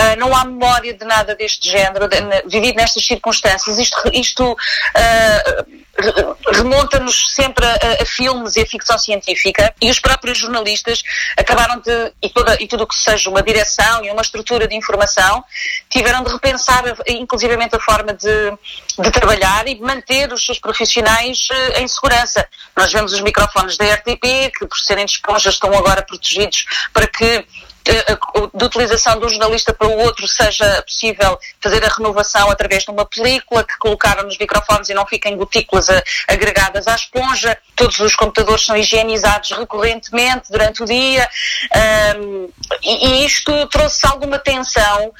Uh, 0.00 0.18
não 0.18 0.34
há 0.34 0.44
memória 0.46 0.94
de 0.94 1.04
nada 1.04 1.34
deste 1.34 1.68
género, 1.68 2.08
de, 2.08 2.16
vivido 2.46 2.76
nestas 2.76 3.04
circunstâncias. 3.04 3.78
Isto, 3.78 4.10
isto 4.14 4.52
uh, 4.52 5.80
remonta-nos 6.52 7.34
sempre 7.34 7.66
a, 7.66 8.02
a, 8.02 8.06
filmes 8.06 8.56
e 8.56 8.62
a 8.62 8.66
ficção 8.66 8.98
científica 8.98 9.74
e 9.80 9.90
os 9.90 10.00
próprios 10.00 10.38
jornalistas 10.38 11.02
acabaram 11.36 11.80
de, 11.80 12.12
e, 12.22 12.30
toda, 12.30 12.56
e 12.62 12.66
tudo 12.66 12.84
o 12.84 12.86
que 12.86 12.94
seja 12.94 13.28
uma 13.28 13.42
direção 13.42 14.04
e 14.04 14.10
uma 14.10 14.22
estrutura 14.22 14.66
de 14.66 14.74
informação, 14.74 15.44
tiveram 15.90 16.22
de 16.22 16.32
repensar 16.32 16.82
inclusivamente 17.06 17.76
a 17.76 17.80
forma 17.80 18.14
de, 18.14 18.52
de 18.98 19.10
trabalhar 19.10 19.68
e 19.68 19.78
manter 19.80 20.32
os 20.32 20.46
seus 20.46 20.58
profissionais 20.58 21.48
uh, 21.50 21.80
em 21.80 21.88
segurança. 21.88 22.46
Nós 22.76 22.90
vemos 22.90 23.12
os 23.12 23.20
microfones 23.20 23.76
da 23.76 23.84
RTP, 23.94 24.52
que 24.56 24.66
por 24.66 24.78
serem 24.78 25.04
de 25.04 25.12
esponjas 25.12 25.54
estão 25.54 25.76
agora 25.76 26.02
protegidos 26.02 26.64
para 26.92 27.06
que 27.06 27.44
de 28.54 28.64
utilização 28.64 29.18
de 29.18 29.26
um 29.26 29.28
jornalista 29.28 29.72
para 29.72 29.88
o 29.88 29.98
outro 29.98 30.26
seja 30.28 30.82
possível 30.82 31.38
fazer 31.60 31.84
a 31.84 31.88
renovação 31.88 32.50
através 32.50 32.84
de 32.84 32.90
uma 32.90 33.04
película 33.04 33.64
que 33.64 33.76
colocaram 33.78 34.24
nos 34.24 34.38
microfones 34.38 34.88
e 34.88 34.94
não 34.94 35.06
fiquem 35.06 35.36
gotículas 35.36 35.88
agregadas 36.28 36.86
à 36.86 36.94
esponja. 36.94 37.56
Todos 37.74 37.98
os 38.00 38.14
computadores 38.14 38.64
são 38.64 38.76
higienizados 38.76 39.50
recorrentemente 39.52 40.50
durante 40.50 40.82
o 40.82 40.86
dia 40.86 41.28
e, 42.82 43.24
isto 43.24 43.66
trouxe 43.68 44.06
alguma 44.06 44.38
tensão 44.38 45.12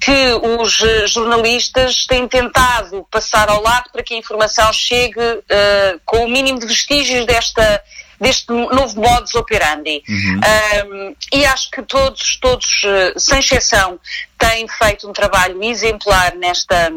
que 0.00 0.32
os 0.60 0.82
jornalistas 1.10 2.06
têm 2.06 2.28
tentado 2.28 3.06
passar 3.10 3.48
ao 3.48 3.62
lado 3.62 3.90
para 3.90 4.02
que 4.02 4.14
a 4.14 4.18
informação 4.18 4.72
chegue 4.72 5.16
com 6.04 6.24
o 6.24 6.28
mínimo 6.28 6.58
de 6.58 6.66
vestígios 6.66 7.26
desta 7.26 7.82
deste 8.20 8.52
novo 8.52 9.00
modus 9.00 9.34
operandi. 9.34 10.02
Uhum. 10.08 10.40
Um, 10.86 11.16
e 11.32 11.44
acho 11.44 11.70
que 11.70 11.82
todos, 11.82 12.36
todos, 12.40 12.82
eh, 12.84 13.14
sem 13.16 13.38
exceção, 13.38 13.98
têm 14.38 14.66
feito 14.68 15.08
um 15.08 15.12
trabalho 15.12 15.62
exemplar 15.62 16.34
nesta 16.34 16.90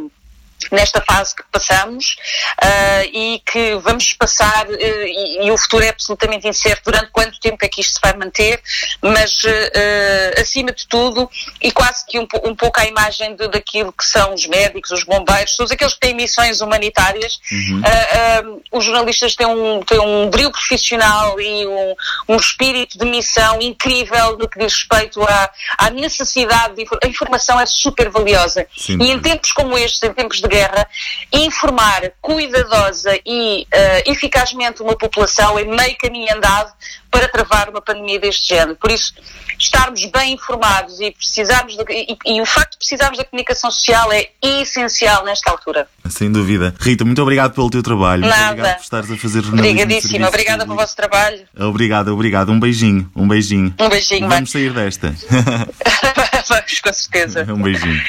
nesta 0.72 1.02
fase 1.02 1.36
que 1.36 1.44
passamos 1.52 2.16
uh, 2.62 3.10
e 3.14 3.42
que 3.46 3.76
vamos 3.76 4.14
passar 4.14 4.68
uh, 4.68 4.76
e, 4.80 5.48
e, 5.48 5.52
o 5.52 5.58
futuro 5.58 5.84
é 5.84 5.90
absolutamente 5.90 6.48
incerto 6.48 6.92
durante 6.92 7.12
quanto 7.12 7.40
tempo 7.40 7.58
é 7.62 7.68
que 7.68 7.82
isto 7.82 7.96
se 7.96 8.00
vai 8.02 8.14
manter, 8.14 8.62
mas 9.02 9.44
uh, 9.44 10.42
acima 10.42 10.72
de 10.72 10.88
tudo 10.88 11.30
e 11.62 11.72
quase 11.72 12.06
que 12.06 12.20
um, 12.20 12.28
um 12.44 12.56
pouco 12.56 12.80
à 12.80 12.86
imagem 12.86 13.36
de, 13.36 13.48
daquilo 13.48 13.94
que 13.94 14.06
são 14.06 14.34
os 14.34 14.46
médicos, 14.46 14.92
os 14.92 15.04
bombeiros, 15.04 15.56
todos 15.56 15.72
aqueles 15.72 15.94
que 15.94 16.00
têm 16.00 16.14
missões 16.14 16.62
humanitárias, 16.62 17.40
uhum. 17.52 18.62
os 18.72 18.84
jornalistas 18.84 19.36
têm 19.36 19.48
um, 19.48 19.82
têm 19.82 20.00
um 20.00 20.30
brilho 20.30 20.52
profissional 20.52 21.40
e 21.40 21.66
um, 21.66 21.96
um 22.30 22.36
espírito 22.36 22.98
de 22.98 23.06
missão 23.06 23.62
incrível 23.62 24.38
no 24.38 24.48
que 24.48 24.60
diz 24.60 24.74
respeito 24.74 25.22
à, 25.24 25.52
à 25.78 25.90
necessidade 25.90 26.76
de 26.76 26.86
a 27.04 27.08
informação 27.08 27.60
é 27.60 27.66
super 27.66 28.10
valiosa 28.10 28.68
Sim. 28.76 28.98
e 29.02 29.12
em 29.12 29.20
tempos 29.20 29.52
como 29.52 29.78
estes, 29.78 30.02
em 30.04 30.14
tempos 30.14 30.42
de 30.42 30.49
guerra, 30.50 30.88
informar 31.32 32.12
cuidadosa 32.22 33.18
e 33.26 33.62
uh, 33.64 34.12
eficazmente 34.12 34.82
uma 34.82 34.98
população 34.98 35.58
é 35.58 35.64
meio 35.64 35.98
caminho 35.98 36.36
andado 36.36 36.72
para 37.12 37.28
travar 37.28 37.70
uma 37.70 37.82
pandemia 37.82 38.20
deste 38.20 38.48
género. 38.48 38.76
Por 38.76 38.92
isso, 38.92 39.14
estarmos 39.58 40.04
bem 40.06 40.34
informados 40.34 41.00
e 41.00 41.12
precisarmos 41.12 41.76
de, 41.76 41.84
e, 41.90 42.18
e, 42.26 42.42
o 42.42 42.46
facto 42.46 42.74
de 42.74 42.78
precisarmos 42.78 43.18
da 43.18 43.26
comunicação 43.26 43.72
social 43.72 44.12
é 44.12 44.30
essencial 44.42 45.26
nesta 45.26 45.50
altura. 45.50 45.88
Sem 46.10 46.32
dúvida. 46.32 46.74
Rita, 46.80 47.04
muito 47.04 47.22
obrigado 47.22 47.54
pelo 47.54 47.70
teu 47.70 47.82
trabalho. 47.82 48.22
Nada. 48.22 48.36
Muito 48.36 48.52
obrigado 48.52 48.76
por 48.76 48.84
estares 48.84 49.12
a 49.12 49.18
fazer 49.18 49.44
jornalismo. 49.44 49.82
Obrigadíssima. 49.82 50.28
Obrigada 50.28 50.66
pelo 50.66 50.76
vosso 50.76 50.96
trabalho. 50.96 51.40
Obrigado, 51.58 52.14
obrigado. 52.14 52.52
Um 52.52 52.60
beijinho. 52.60 53.10
Um 53.16 53.28
beijinho. 53.28 53.74
Um 53.80 53.90
beijinho. 53.90 54.30
Vamos 54.30 54.52
sair 54.52 54.74
desta. 54.74 55.16
Vamos, 56.48 56.82
com 56.82 56.94
certeza. 56.94 57.46
Um 57.50 57.62
beijinho. 57.62 58.02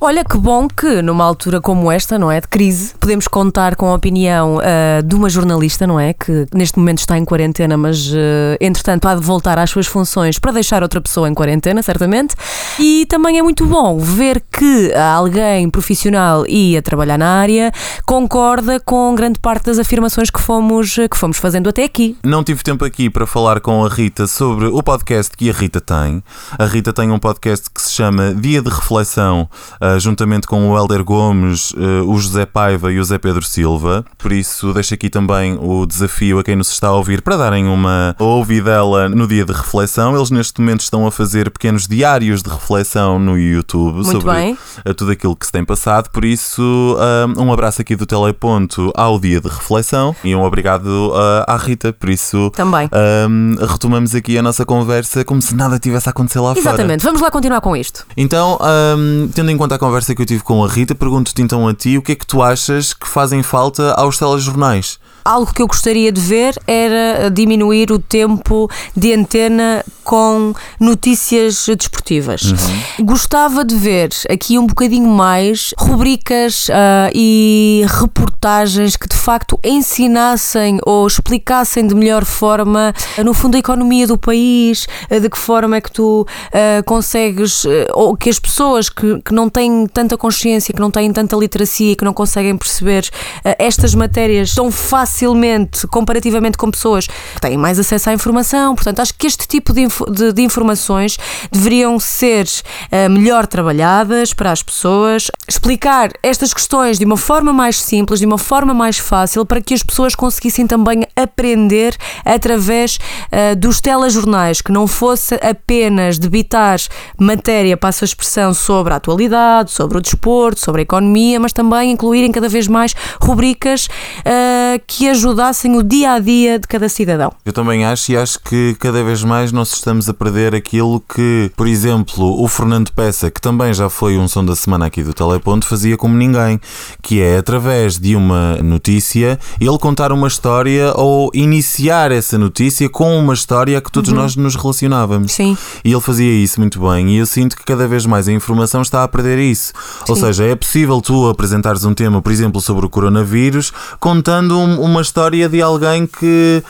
Olha 0.00 0.24
que 0.24 0.38
bom 0.38 0.68
que 0.68 1.02
numa 1.02 1.24
altura 1.24 1.60
como 1.60 1.90
esta, 1.90 2.16
não 2.20 2.30
é, 2.30 2.40
de 2.40 2.46
crise, 2.46 2.94
podemos 3.00 3.26
contar 3.26 3.74
com 3.74 3.86
a 3.86 3.94
opinião 3.94 4.58
uh, 4.58 5.02
de 5.02 5.16
uma 5.16 5.28
jornalista, 5.28 5.88
não 5.88 5.98
é, 5.98 6.12
que 6.12 6.46
neste 6.54 6.78
momento 6.78 6.98
está 6.98 7.18
em 7.18 7.24
quarentena, 7.24 7.76
mas 7.76 8.06
uh, 8.12 8.16
entretanto 8.60 9.08
há 9.08 9.16
de 9.16 9.20
voltar 9.20 9.58
às 9.58 9.70
suas 9.70 9.88
funções 9.88 10.38
para 10.38 10.52
deixar 10.52 10.84
outra 10.84 11.00
pessoa 11.00 11.28
em 11.28 11.34
quarentena, 11.34 11.82
certamente. 11.82 12.36
E 12.78 13.06
também 13.06 13.40
é 13.40 13.42
muito 13.42 13.66
bom 13.66 13.98
ver 13.98 14.40
que 14.52 14.92
alguém 14.94 15.68
profissional 15.68 16.44
e 16.46 16.76
a 16.76 16.82
trabalhar 16.82 17.18
na 17.18 17.28
área 17.28 17.72
concorda 18.06 18.78
com 18.78 19.12
grande 19.16 19.40
parte 19.40 19.64
das 19.64 19.80
afirmações 19.80 20.30
que 20.30 20.40
fomos 20.40 20.94
que 20.94 21.16
fomos 21.16 21.38
fazendo 21.38 21.68
até 21.68 21.82
aqui. 21.82 22.16
Não 22.22 22.44
tive 22.44 22.62
tempo 22.62 22.84
aqui 22.84 23.10
para 23.10 23.26
falar 23.26 23.60
com 23.60 23.84
a 23.84 23.88
Rita 23.88 24.28
sobre 24.28 24.66
o 24.66 24.80
podcast 24.80 25.36
que 25.36 25.50
a 25.50 25.52
Rita 25.52 25.80
tem. 25.80 26.22
A 26.56 26.66
Rita 26.66 26.92
tem 26.92 27.10
um 27.10 27.18
podcast 27.18 27.68
que 27.68 27.82
se 27.82 27.90
chama 27.90 28.32
Dia 28.32 28.62
de 28.62 28.70
Reflexão 28.70 29.48
uh, 29.80 29.87
juntamente 29.98 30.46
com 30.46 30.70
o 30.70 30.76
Helder 30.76 31.04
Gomes, 31.04 31.70
uh, 31.70 32.04
o 32.06 32.18
José 32.18 32.44
Paiva 32.44 32.92
e 32.92 32.98
o 32.98 33.04
Zé 33.04 33.16
Pedro 33.18 33.44
Silva. 33.44 34.04
Por 34.18 34.32
isso, 34.32 34.72
deixo 34.72 34.94
aqui 34.94 35.08
também 35.08 35.56
o 35.60 35.86
desafio 35.86 36.38
a 36.38 36.44
quem 36.44 36.56
nos 36.56 36.70
está 36.72 36.88
a 36.88 36.94
ouvir 36.94 37.22
para 37.22 37.36
darem 37.36 37.66
uma 37.66 38.16
ouvidela 38.18 39.08
no 39.08 39.26
dia 39.26 39.44
de 39.44 39.52
reflexão. 39.52 40.16
Eles 40.16 40.30
neste 40.30 40.60
momento 40.60 40.80
estão 40.80 41.06
a 41.06 41.12
fazer 41.12 41.50
pequenos 41.50 41.86
diários 41.86 42.42
de 42.42 42.50
reflexão 42.50 43.18
no 43.18 43.38
YouTube 43.38 43.96
Muito 43.96 44.10
sobre 44.10 44.32
bem. 44.32 44.58
tudo 44.96 45.12
aquilo 45.12 45.36
que 45.36 45.46
se 45.46 45.52
tem 45.52 45.64
passado. 45.64 46.10
Por 46.10 46.24
isso, 46.24 46.96
um 47.36 47.52
abraço 47.52 47.80
aqui 47.80 47.94
do 47.94 48.04
Teleponto 48.06 48.92
ao 48.96 49.18
dia 49.18 49.40
de 49.40 49.48
reflexão 49.48 50.14
e 50.24 50.34
um 50.34 50.42
obrigado 50.42 51.12
à 51.46 51.56
Rita. 51.56 51.92
Por 51.92 52.08
isso, 52.10 52.50
também. 52.50 52.88
Um, 53.28 53.56
retomamos 53.66 54.14
aqui 54.14 54.36
a 54.38 54.42
nossa 54.42 54.64
conversa 54.64 55.24
como 55.24 55.40
se 55.40 55.54
nada 55.54 55.78
tivesse 55.78 56.08
a 56.08 56.10
acontecer 56.10 56.40
lá 56.40 56.52
Exatamente. 56.52 56.62
fora. 56.64 56.74
Exatamente, 56.76 57.04
vamos 57.04 57.20
lá 57.20 57.30
continuar 57.30 57.60
com 57.60 57.76
isto. 57.76 58.06
Então, 58.16 58.58
um, 58.96 59.28
tendo 59.34 59.50
em 59.50 59.56
conta 59.56 59.77
conversa 59.78 60.14
que 60.14 60.22
eu 60.22 60.26
tive 60.26 60.42
com 60.42 60.64
a 60.64 60.68
Rita, 60.68 60.94
pergunto-te 60.94 61.40
então 61.42 61.66
a 61.66 61.74
ti 61.74 61.96
o 61.96 62.02
que 62.02 62.12
é 62.12 62.14
que 62.14 62.26
tu 62.26 62.42
achas 62.42 62.92
que 62.92 63.06
fazem 63.08 63.42
falta 63.42 63.92
aos 63.94 64.18
telejornais? 64.18 64.98
algo 65.28 65.52
que 65.52 65.60
eu 65.60 65.66
gostaria 65.66 66.10
de 66.10 66.20
ver 66.20 66.54
era 66.66 67.30
diminuir 67.30 67.92
o 67.92 67.98
tempo 67.98 68.70
de 68.96 69.12
antena 69.12 69.84
com 70.08 70.54
notícias 70.80 71.66
desportivas. 71.76 72.40
Uhum. 72.44 73.04
Gostava 73.04 73.62
de 73.62 73.74
ver 73.74 74.08
aqui 74.30 74.58
um 74.58 74.66
bocadinho 74.66 75.06
mais 75.06 75.74
rubricas 75.78 76.70
uh, 76.70 77.12
e 77.14 77.84
reportagens 77.86 78.96
que 78.96 79.06
de 79.06 79.14
facto 79.14 79.60
ensinassem 79.62 80.78
ou 80.86 81.06
explicassem 81.06 81.86
de 81.86 81.94
melhor 81.94 82.24
forma, 82.24 82.94
no 83.22 83.34
fundo, 83.34 83.56
a 83.56 83.58
economia 83.58 84.06
do 84.06 84.16
país, 84.16 84.86
de 85.10 85.28
que 85.28 85.36
forma 85.36 85.76
é 85.76 85.80
que 85.82 85.92
tu 85.92 86.22
uh, 86.22 86.82
consegues, 86.86 87.64
uh, 87.64 87.68
ou 87.92 88.16
que 88.16 88.30
as 88.30 88.38
pessoas 88.38 88.88
que, 88.88 89.20
que 89.20 89.34
não 89.34 89.50
têm 89.50 89.86
tanta 89.88 90.16
consciência, 90.16 90.72
que 90.72 90.80
não 90.80 90.90
têm 90.90 91.12
tanta 91.12 91.36
literacia, 91.36 91.94
que 91.94 92.04
não 92.04 92.14
conseguem 92.14 92.56
perceber 92.56 93.10
estas 93.58 93.94
matérias 93.94 94.54
tão 94.54 94.70
facilmente, 94.70 95.86
comparativamente 95.86 96.56
com 96.56 96.70
pessoas 96.70 97.06
que 97.06 97.40
têm 97.42 97.58
mais 97.58 97.78
acesso 97.78 98.08
à 98.08 98.14
informação. 98.14 98.74
Portanto, 98.74 99.00
acho 99.00 99.12
que 99.12 99.26
este 99.26 99.46
tipo 99.46 99.74
de, 99.74 99.86
de, 100.10 100.32
de 100.32 100.42
informações 100.42 101.18
deveriam 101.50 101.98
ser 101.98 102.46
uh, 102.46 103.10
melhor 103.10 103.46
trabalhadas 103.46 104.32
para 104.32 104.52
as 104.52 104.62
pessoas, 104.62 105.30
explicar 105.48 106.10
estas 106.22 106.52
questões 106.52 106.98
de 106.98 107.04
uma 107.04 107.16
forma 107.16 107.52
mais 107.52 107.80
simples, 107.80 108.20
de 108.20 108.26
uma 108.26 108.38
forma 108.38 108.74
mais 108.74 108.98
fácil, 108.98 109.44
para 109.44 109.60
que 109.60 109.74
as 109.74 109.82
pessoas 109.82 110.14
conseguissem 110.14 110.66
também 110.66 111.04
aprender 111.16 111.96
através 112.24 112.96
uh, 112.96 113.56
dos 113.56 113.80
telejornais, 113.80 114.60
que 114.60 114.72
não 114.72 114.86
fosse 114.86 115.34
apenas 115.36 116.18
debitar 116.18 116.78
matéria, 117.18 117.76
passo 117.76 118.04
a 118.04 118.06
expressão, 118.06 118.52
sobre 118.52 118.92
a 118.92 118.96
atualidade, 118.96 119.70
sobre 119.70 119.98
o 119.98 120.00
desporto, 120.00 120.60
sobre 120.60 120.82
a 120.82 120.84
economia, 120.84 121.40
mas 121.40 121.52
também 121.52 121.90
incluírem 121.90 122.30
cada 122.30 122.48
vez 122.48 122.66
mais 122.66 122.94
rubricas 123.20 123.86
uh, 123.86 124.80
que 124.86 125.08
ajudassem 125.08 125.76
o 125.76 125.82
dia 125.82 126.12
a 126.12 126.18
dia 126.18 126.58
de 126.58 126.66
cada 126.66 126.88
cidadão. 126.88 127.32
Eu 127.44 127.52
também 127.52 127.84
acho 127.84 128.12
e 128.12 128.16
acho 128.16 128.40
que 128.40 128.76
cada 128.78 129.02
vez 129.02 129.22
mais 129.22 129.52
nós 129.52 129.68
estamos 129.88 130.06
a 130.06 130.12
perder 130.12 130.54
aquilo 130.54 131.00
que, 131.00 131.50
por 131.56 131.66
exemplo, 131.66 132.42
o 132.42 132.46
Fernando 132.46 132.92
Peça, 132.92 133.30
que 133.30 133.40
também 133.40 133.72
já 133.72 133.88
foi 133.88 134.18
um 134.18 134.28
som 134.28 134.44
da 134.44 134.54
semana 134.54 134.84
aqui 134.84 135.02
do 135.02 135.14
Teleponto, 135.14 135.66
fazia 135.66 135.96
como 135.96 136.14
ninguém, 136.14 136.60
que 137.02 137.22
é 137.22 137.38
através 137.38 137.98
de 137.98 138.14
uma 138.14 138.56
notícia 138.56 139.38
ele 139.58 139.78
contar 139.78 140.12
uma 140.12 140.28
história 140.28 140.92
ou 140.94 141.30
iniciar 141.32 142.12
essa 142.12 142.36
notícia 142.36 142.86
com 142.90 143.18
uma 143.18 143.32
história 143.32 143.80
que 143.80 143.90
todos 143.90 144.10
uhum. 144.10 144.16
nós 144.16 144.36
nos 144.36 144.56
relacionávamos. 144.56 145.32
Sim. 145.32 145.56
E 145.82 145.90
ele 145.90 146.02
fazia 146.02 146.34
isso 146.34 146.60
muito 146.60 146.78
bem 146.86 147.14
e 147.14 147.16
eu 147.16 147.24
sinto 147.24 147.56
que 147.56 147.64
cada 147.64 147.88
vez 147.88 148.04
mais 148.04 148.28
a 148.28 148.32
informação 148.32 148.82
está 148.82 149.02
a 149.02 149.08
perder 149.08 149.38
isso. 149.38 149.72
Sim. 150.04 150.12
Ou 150.12 150.16
seja, 150.16 150.44
é 150.44 150.54
possível 150.54 151.00
tu 151.00 151.30
apresentares 151.30 151.82
um 151.86 151.94
tema, 151.94 152.20
por 152.20 152.30
exemplo, 152.30 152.60
sobre 152.60 152.84
o 152.84 152.90
coronavírus, 152.90 153.72
contando 153.98 154.58
uma 154.58 155.00
história 155.00 155.48
de 155.48 155.62
alguém 155.62 156.06
que, 156.06 156.62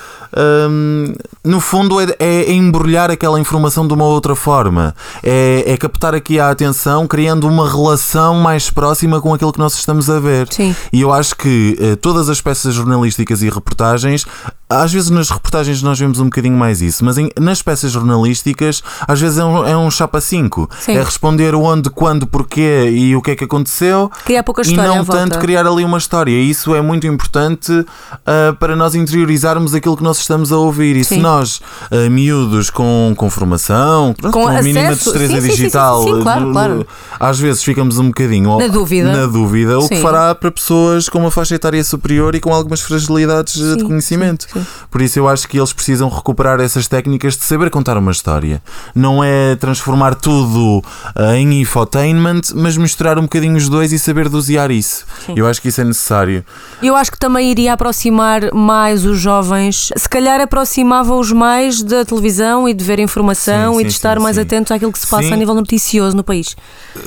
hum, 0.70 1.14
no 1.44 1.60
fundo, 1.60 2.00
é, 2.00 2.06
é, 2.20 2.52
embrulhar 2.52 3.07
aquela 3.10 3.40
informação 3.40 3.86
de 3.86 3.94
uma 3.94 4.04
outra 4.04 4.34
forma. 4.34 4.94
É, 5.22 5.64
é, 5.66 5.76
captar 5.76 6.14
aqui 6.14 6.38
a 6.38 6.50
atenção, 6.50 7.06
criando 7.06 7.46
uma 7.46 7.68
relação 7.68 8.34
mais 8.34 8.70
próxima 8.70 9.20
com 9.20 9.32
aquilo 9.34 9.52
que 9.52 9.58
nós 9.58 9.74
estamos 9.74 10.08
a 10.08 10.18
ver. 10.20 10.48
Sim. 10.50 10.74
E 10.92 11.00
eu 11.00 11.12
acho 11.12 11.36
que 11.36 11.78
uh, 11.80 11.96
todas 11.96 12.28
as 12.28 12.40
peças 12.40 12.74
jornalísticas 12.74 13.42
e 13.42 13.48
reportagens 13.48 14.26
às 14.68 14.92
vezes 14.92 15.10
nas 15.10 15.30
reportagens 15.30 15.82
nós 15.82 15.98
vemos 15.98 16.20
um 16.20 16.24
bocadinho 16.24 16.56
mais 16.56 16.82
isso, 16.82 17.04
mas 17.04 17.16
em, 17.16 17.30
nas 17.38 17.62
peças 17.62 17.90
jornalísticas 17.90 18.82
às 19.06 19.20
vezes 19.20 19.38
é 19.38 19.44
um, 19.44 19.66
é 19.66 19.76
um 19.76 19.90
chapa 19.90 20.20
5. 20.20 20.68
É 20.88 21.02
responder 21.02 21.54
onde, 21.54 21.90
quando, 21.90 22.26
porquê 22.26 22.90
e 22.90 23.16
o 23.16 23.22
que 23.22 23.32
é 23.32 23.36
que 23.36 23.44
aconteceu. 23.44 24.10
Criar 24.24 24.42
pouca 24.42 24.62
história. 24.62 24.92
E 24.92 24.96
não 24.96 25.04
tanto 25.04 25.38
criar 25.38 25.66
ali 25.66 25.84
uma 25.84 25.98
história. 25.98 26.38
Isso 26.38 26.74
é 26.74 26.80
muito 26.80 27.06
importante 27.06 27.72
uh, 27.72 28.54
para 28.58 28.76
nós 28.76 28.94
interiorizarmos 28.94 29.74
aquilo 29.74 29.96
que 29.96 30.02
nós 30.02 30.18
estamos 30.18 30.52
a 30.52 30.58
ouvir. 30.58 30.96
E 30.96 31.04
sim. 31.04 31.16
se 31.16 31.20
nós, 31.20 31.60
uh, 31.90 32.10
miúdos 32.10 32.70
com, 32.70 33.14
com 33.16 33.30
formação, 33.30 34.14
com, 34.20 34.30
com 34.30 34.48
a 34.48 34.62
mínima 34.62 34.94
destreza 34.94 35.40
sim, 35.40 35.48
digital, 35.48 36.02
sim, 36.02 36.22
claro, 36.22 36.52
claro. 36.52 36.86
às 37.18 37.38
vezes 37.38 37.62
ficamos 37.62 37.98
um 37.98 38.08
bocadinho 38.08 38.58
na 38.58 38.66
dúvida, 38.66 39.12
na 39.12 39.26
dúvida 39.26 39.78
o 39.78 39.88
que 39.88 40.00
fará 40.00 40.34
para 40.34 40.50
pessoas 40.50 41.08
com 41.08 41.18
uma 41.18 41.30
faixa 41.30 41.54
etária 41.54 41.82
superior 41.82 42.34
e 42.34 42.40
com 42.40 42.52
algumas 42.52 42.80
fragilidades 42.80 43.54
de 43.76 43.84
conhecimento. 43.84 44.46
Por 44.90 45.02
isso 45.02 45.18
eu 45.18 45.28
acho 45.28 45.48
que 45.48 45.58
eles 45.58 45.72
precisam 45.72 46.08
recuperar 46.08 46.60
essas 46.60 46.86
técnicas 46.86 47.36
de 47.36 47.44
saber 47.44 47.70
contar 47.70 47.96
uma 47.96 48.12
história. 48.12 48.62
Não 48.94 49.22
é 49.22 49.56
transformar 49.56 50.14
tudo 50.14 50.78
uh, 50.78 51.32
em 51.34 51.60
infotainment, 51.60 52.40
mas 52.54 52.76
misturar 52.76 53.18
um 53.18 53.22
bocadinho 53.22 53.56
os 53.56 53.68
dois 53.68 53.92
e 53.92 53.98
saber 53.98 54.28
dosear 54.28 54.70
isso. 54.70 55.04
Sim. 55.26 55.34
Eu 55.36 55.46
acho 55.46 55.60
que 55.60 55.68
isso 55.68 55.80
é 55.80 55.84
necessário. 55.84 56.44
Eu 56.82 56.94
acho 56.96 57.10
que 57.10 57.18
também 57.18 57.50
iria 57.50 57.72
aproximar 57.72 58.52
mais 58.52 59.04
os 59.04 59.18
jovens, 59.18 59.90
se 59.96 60.08
calhar 60.08 60.40
aproximava-os 60.40 61.32
mais 61.32 61.82
da 61.82 62.04
televisão 62.04 62.68
e 62.68 62.74
de 62.74 62.84
ver 62.84 62.98
informação 62.98 63.74
sim, 63.74 63.80
e 63.80 63.84
de 63.84 63.90
estar 63.90 64.18
mais 64.20 64.38
atentos 64.38 64.72
àquilo 64.72 64.92
que 64.92 64.98
se 64.98 65.06
passa 65.06 65.34
a 65.34 65.36
nível 65.36 65.54
noticioso 65.54 66.16
no 66.16 66.24
país. 66.24 66.56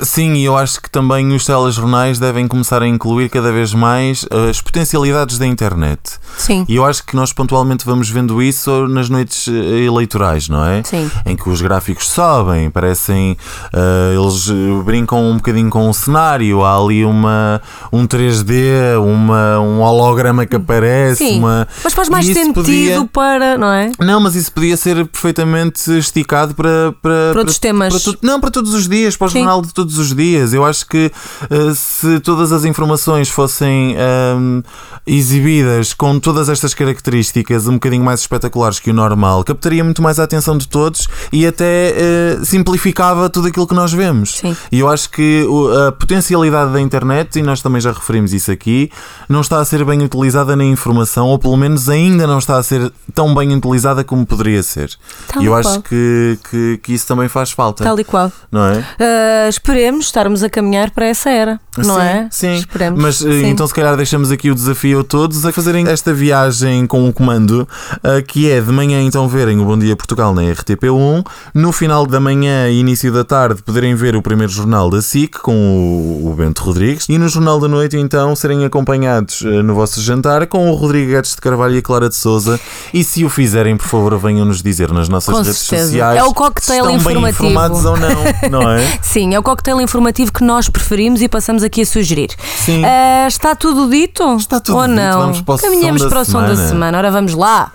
Sim, 0.02 0.34
e 0.34 0.44
eu 0.44 0.56
acho 0.56 0.80
que 0.80 0.90
também 0.90 1.34
os 1.34 1.44
telejornais 1.44 2.18
devem 2.18 2.46
começar 2.46 2.82
a 2.82 2.86
incluir 2.86 3.28
cada 3.28 3.52
vez 3.52 3.74
mais 3.74 4.26
as 4.48 4.60
potencialidades 4.60 5.38
da 5.38 5.46
internet. 5.46 6.00
Sim. 6.36 6.64
E 6.68 6.76
eu 6.76 6.84
acho 6.84 7.04
que 7.04 7.16
nós 7.16 7.32
pontualmente 7.42 7.84
vamos 7.84 8.08
vendo 8.08 8.40
isso 8.40 8.86
nas 8.86 9.08
noites 9.08 9.48
eh, 9.48 9.84
eleitorais, 9.84 10.48
não 10.48 10.64
é? 10.64 10.82
Sim. 10.84 11.10
Em 11.26 11.34
que 11.34 11.48
os 11.48 11.60
gráficos 11.60 12.08
sobem, 12.08 12.70
parecem. 12.70 13.36
Uh, 13.74 14.22
eles 14.22 14.48
brincam 14.84 15.28
um 15.28 15.36
bocadinho 15.36 15.68
com 15.68 15.90
o 15.90 15.92
cenário, 15.92 16.64
há 16.64 16.76
ali 16.76 17.04
uma, 17.04 17.60
um 17.92 18.06
3D, 18.06 18.96
uma, 19.04 19.58
um 19.58 19.80
holograma 19.80 20.46
que 20.46 20.54
aparece. 20.54 21.16
Sim. 21.16 21.38
Uma... 21.40 21.66
Mas 21.82 21.92
faz 21.92 22.08
mais 22.08 22.26
sentido 22.26 22.54
podia... 22.54 23.08
para. 23.12 23.58
Não 23.58 23.72
é? 23.72 23.90
Não, 23.98 24.20
mas 24.20 24.36
isso 24.36 24.52
podia 24.52 24.76
ser 24.76 25.04
perfeitamente 25.06 25.90
esticado 25.98 26.54
para. 26.54 26.92
Para, 27.02 27.30
para 27.32 27.40
outros 27.40 27.58
para, 27.58 27.68
temas. 27.68 28.02
Para, 28.02 28.18
não, 28.22 28.40
para 28.40 28.50
todos 28.52 28.72
os 28.72 28.88
dias, 28.88 29.16
para 29.16 29.26
o 29.26 29.30
Sim. 29.30 29.38
jornal 29.38 29.62
de 29.62 29.74
todos 29.74 29.98
os 29.98 30.14
dias. 30.14 30.54
Eu 30.54 30.64
acho 30.64 30.86
que 30.86 31.10
uh, 31.50 31.74
se 31.74 32.20
todas 32.20 32.52
as 32.52 32.64
informações 32.64 33.28
fossem 33.28 33.96
um, 34.38 34.62
exibidas 35.04 35.92
com 35.92 36.20
todas 36.20 36.48
estas 36.48 36.72
características 36.72 37.31
um 37.68 37.74
bocadinho 37.74 38.04
mais 38.04 38.20
espetaculares 38.20 38.78
que 38.78 38.90
o 38.90 38.94
normal, 38.94 39.44
captaria 39.44 39.82
muito 39.82 40.02
mais 40.02 40.18
a 40.18 40.24
atenção 40.24 40.56
de 40.56 40.68
todos 40.68 41.08
e 41.32 41.46
até 41.46 41.94
uh, 42.40 42.44
simplificava 42.44 43.28
tudo 43.28 43.48
aquilo 43.48 43.66
que 43.66 43.74
nós 43.74 43.92
vemos. 43.92 44.38
Sim. 44.38 44.56
E 44.70 44.80
eu 44.80 44.88
acho 44.88 45.10
que 45.10 45.46
a 45.88 45.92
potencialidade 45.92 46.72
da 46.72 46.80
internet, 46.80 47.38
e 47.38 47.42
nós 47.42 47.60
também 47.60 47.80
já 47.80 47.92
referimos 47.92 48.32
isso 48.32 48.50
aqui, 48.50 48.90
não 49.28 49.40
está 49.40 49.58
a 49.58 49.64
ser 49.64 49.84
bem 49.84 50.02
utilizada 50.02 50.56
na 50.56 50.64
informação, 50.64 51.28
ou 51.28 51.38
pelo 51.38 51.56
menos 51.56 51.88
ainda 51.88 52.26
não 52.26 52.38
está 52.38 52.56
a 52.56 52.62
ser 52.62 52.92
tão 53.14 53.34
bem 53.34 53.54
utilizada 53.54 54.04
como 54.04 54.26
poderia 54.26 54.62
ser. 54.62 54.90
Tal 55.28 55.42
e 55.42 55.46
eu 55.46 55.52
qual. 55.52 55.60
acho 55.60 55.80
que, 55.82 56.38
que, 56.50 56.80
que, 56.82 56.92
isso 56.92 57.06
também 57.06 57.28
faz 57.28 57.50
falta. 57.50 57.84
Tal 57.84 57.98
e 57.98 58.04
qual. 58.04 58.30
Não 58.50 58.66
é? 58.66 58.78
Uh, 58.78 59.48
esperemos 59.48 60.06
estarmos 60.06 60.42
a 60.42 60.50
caminhar 60.50 60.90
para 60.90 61.06
essa 61.06 61.30
era, 61.30 61.60
não 61.76 61.96
sim, 61.96 62.00
é? 62.00 62.28
Sim. 62.30 62.54
Esperemos. 62.54 63.00
Mas 63.00 63.16
sim. 63.16 63.46
então 63.46 63.66
se 63.66 63.74
calhar 63.74 63.96
deixamos 63.96 64.30
aqui 64.30 64.50
o 64.50 64.54
desafio 64.54 65.00
a 65.00 65.04
todos 65.04 65.44
a 65.44 65.52
fazerem 65.52 65.86
esta 65.88 66.12
viagem 66.12 66.86
com 66.86 67.08
o 67.08 67.12
comando, 67.26 67.68
uh, 67.98 68.20
que 68.26 68.50
é 68.50 68.60
de 68.60 68.72
manhã 68.72 69.00
então 69.00 69.28
verem 69.28 69.60
o 69.60 69.64
Bom 69.64 69.78
Dia 69.78 69.94
Portugal 69.94 70.34
na 70.34 70.42
RTP1, 70.42 71.24
no 71.54 71.70
final 71.70 72.04
da 72.04 72.18
manhã 72.18 72.68
e 72.68 72.80
início 72.80 73.12
da 73.12 73.22
tarde 73.22 73.62
poderem 73.62 73.94
ver 73.94 74.16
o 74.16 74.22
primeiro 74.22 74.52
jornal 74.52 74.90
da 74.90 75.00
SIC 75.00 75.38
com 75.38 75.54
o, 75.54 76.32
o 76.32 76.34
Bento 76.34 76.64
Rodrigues 76.64 77.08
e 77.08 77.16
no 77.18 77.28
jornal 77.28 77.60
da 77.60 77.68
noite 77.68 77.96
então 77.96 78.34
serem 78.34 78.64
acompanhados 78.64 79.40
uh, 79.42 79.62
no 79.62 79.72
vosso 79.72 80.00
jantar 80.02 80.48
com 80.48 80.68
o 80.68 80.74
Rodrigo 80.74 81.12
Guedes 81.12 81.36
de 81.36 81.40
Carvalho 81.40 81.76
e 81.76 81.78
a 81.78 81.82
Clara 81.82 82.08
de 82.08 82.16
Souza 82.16 82.58
e 82.92 83.04
se 83.04 83.24
o 83.24 83.28
fizerem, 83.30 83.76
por 83.76 83.86
favor, 83.86 84.18
venham-nos 84.18 84.60
dizer 84.60 84.90
nas 84.90 85.08
nossas 85.08 85.32
Com 85.32 85.42
redes 85.42 85.58
certeza. 85.58 85.84
sociais 85.90 86.18
É 86.18 86.24
o 86.24 86.34
cocktail 86.34 86.80
estão 86.86 86.96
informativo. 86.96 87.42
bem 87.42 87.50
informados 87.52 87.84
ou 87.84 87.96
não, 87.96 88.50
não 88.50 88.68
é? 88.72 88.84
Sim, 89.00 89.32
é 89.32 89.38
o 89.38 89.44
cocktail 89.44 89.80
informativo 89.80 90.32
que 90.32 90.42
nós 90.42 90.68
preferimos 90.68 91.22
e 91.22 91.28
passamos 91.28 91.62
aqui 91.62 91.82
a 91.82 91.86
sugerir. 91.86 92.30
Sim. 92.56 92.82
Uh, 92.82 93.28
está 93.28 93.54
tudo 93.54 93.88
dito? 93.88 94.24
Está 94.34 94.58
tudo 94.58 94.76
ou 94.78 94.82
dito. 94.88 94.96
não? 94.96 95.20
Vamos 95.20 95.40
para 95.40 95.54
o 95.54 95.58
Caminhamos 95.58 96.02
som 96.02 96.08
da 96.08 96.10
para 96.10 96.20
o 96.20 96.24
som 96.24 96.40
da 96.40 96.48
semana. 96.48 96.68
semana. 96.68 96.98
Ora, 96.98 97.11
vamos 97.12 97.34
lá. 97.34 97.72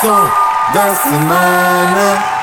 Som 0.00 0.30
da 0.72 0.94
semana. 0.94 2.34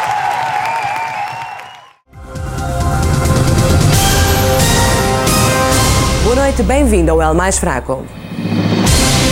noite, 6.51 6.63
bem-vindo 6.63 7.11
ao 7.11 7.21
El 7.21 7.33
Mais 7.33 7.57
Fraco. 7.57 8.05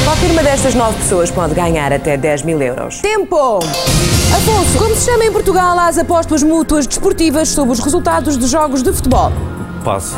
Qualquer 0.05 0.32
uma 0.32 0.41
destas 0.41 0.73
nove 0.73 0.97
pessoas 0.99 1.29
pode 1.29 1.53
ganhar 1.53 1.91
até 1.91 2.15
10 2.15 2.43
mil 2.43 2.62
euros. 2.62 2.99
Tempo! 2.99 3.58
Afonso, 3.58 4.77
como 4.77 4.95
se 4.95 5.12
chama 5.12 5.25
em 5.25 5.32
Portugal 5.32 5.77
as 5.79 5.97
apostas 5.97 6.43
mútuas 6.43 6.88
desportivas 6.88 7.49
sobre 7.49 7.73
os 7.73 7.79
resultados 7.79 8.38
de 8.38 8.47
jogos 8.47 8.82
de 8.82 8.93
futebol? 8.93 9.34
Passo. 9.84 10.15